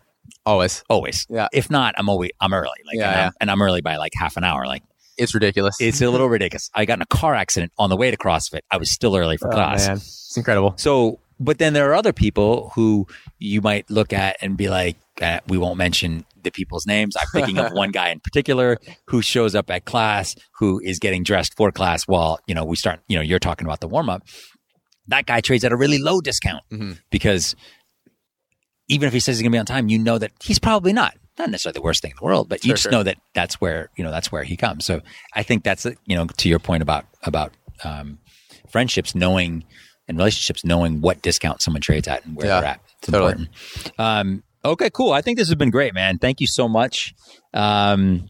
[0.45, 0.83] Always.
[0.89, 1.25] always.
[1.29, 1.47] Yeah.
[1.51, 2.69] If not, I'm always I'm early.
[2.85, 3.21] Like, Yeah, and.
[3.21, 4.65] I'm, and I'm early by like half an hour.
[4.67, 4.83] Like
[5.17, 5.75] It's ridiculous.
[5.79, 6.69] it's a little ridiculous.
[6.73, 8.61] I got in a car accident on the way to CrossFit.
[8.71, 9.87] I was still early for Oh, class.
[9.87, 9.97] man.
[9.97, 10.73] It's incredible.
[10.77, 13.07] So, but then there are other people who
[13.39, 17.15] you might look at and be like, uh, we won't mention the people's names.
[17.15, 21.23] I'm thinking of one guy in particular who shows up at class, who is getting
[21.23, 24.09] dressed for class while, you know, we start, you know, you're talking about the warm
[24.09, 24.23] up.
[25.07, 26.99] That guy trades at a really low discount Mhm.
[27.11, 27.55] because
[28.87, 30.93] even if he says he's going to be on time, you know that he's probably
[30.93, 31.15] not.
[31.37, 32.91] Not necessarily the worst thing in the world, but you Sure, just sure.
[32.91, 34.85] know that that's where, you know, that's where he comes.
[34.85, 35.01] So
[35.33, 38.17] I think that's, you know, to your point about, about, um,
[38.69, 39.63] friendships, knowing
[40.07, 42.79] and relationships, knowing what discount someone trades at and where Yeah, they're at.
[42.99, 43.31] It's totally.
[43.33, 43.99] important.
[43.99, 45.11] Um, okay, cool.
[45.11, 46.17] I think this has been great, man.
[46.17, 47.13] Thank you so much.
[47.53, 48.29] Um,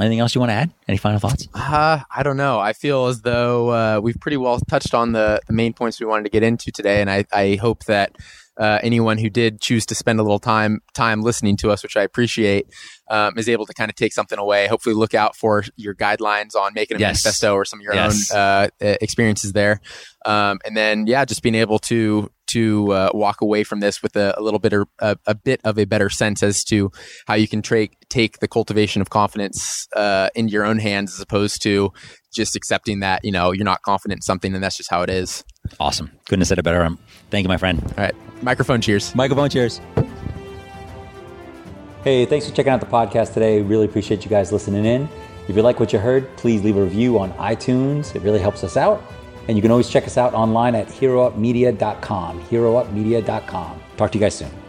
[0.00, 0.70] anything else you want to add?
[0.88, 1.48] Any final thoughts?
[1.54, 2.58] Uh, I don't know.
[2.60, 6.06] I feel as though uh, we've pretty well touched on the, the main points we
[6.06, 8.12] wanted to get into today, and I, I hope that
[8.58, 11.96] uh, anyone who did choose to spend a little time time listening to us, which
[11.96, 12.66] I appreciate,
[13.10, 14.66] um, is able to kind of take something away.
[14.66, 17.24] Hopefully, look out for your guidelines on making a Yes.
[17.24, 18.30] manifesto or some of your Yes.
[18.30, 19.80] own uh, experiences there,
[20.24, 24.14] um, and then yeah, just being able to to uh, walk away from this with
[24.16, 26.92] a, a little bit of a, a bit of a better sense as to
[27.26, 31.20] how you can tra- take the cultivation of confidence uh, into your own hands as
[31.20, 31.90] opposed to
[32.32, 35.10] just accepting that you know you're not confident in something and that's just how it
[35.10, 35.42] is.
[35.80, 36.10] Awesome.
[36.26, 36.84] Couldn't have said it better.
[36.84, 36.98] Um,
[37.30, 37.82] thank you, my friend.
[37.96, 39.14] All right, microphone cheers.
[39.14, 39.80] Microphone cheers.
[42.04, 43.62] Hey, thanks for checking out the podcast today.
[43.62, 45.08] Really appreciate you guys listening in.
[45.48, 48.14] If you like what you heard, please leave a review on iTunes.
[48.14, 49.02] It really helps us out.
[49.48, 52.42] And you can always check us out online at heroupmedia.com.
[52.44, 53.80] Heroupmedia.com.
[53.96, 54.63] Talk to you guys soon.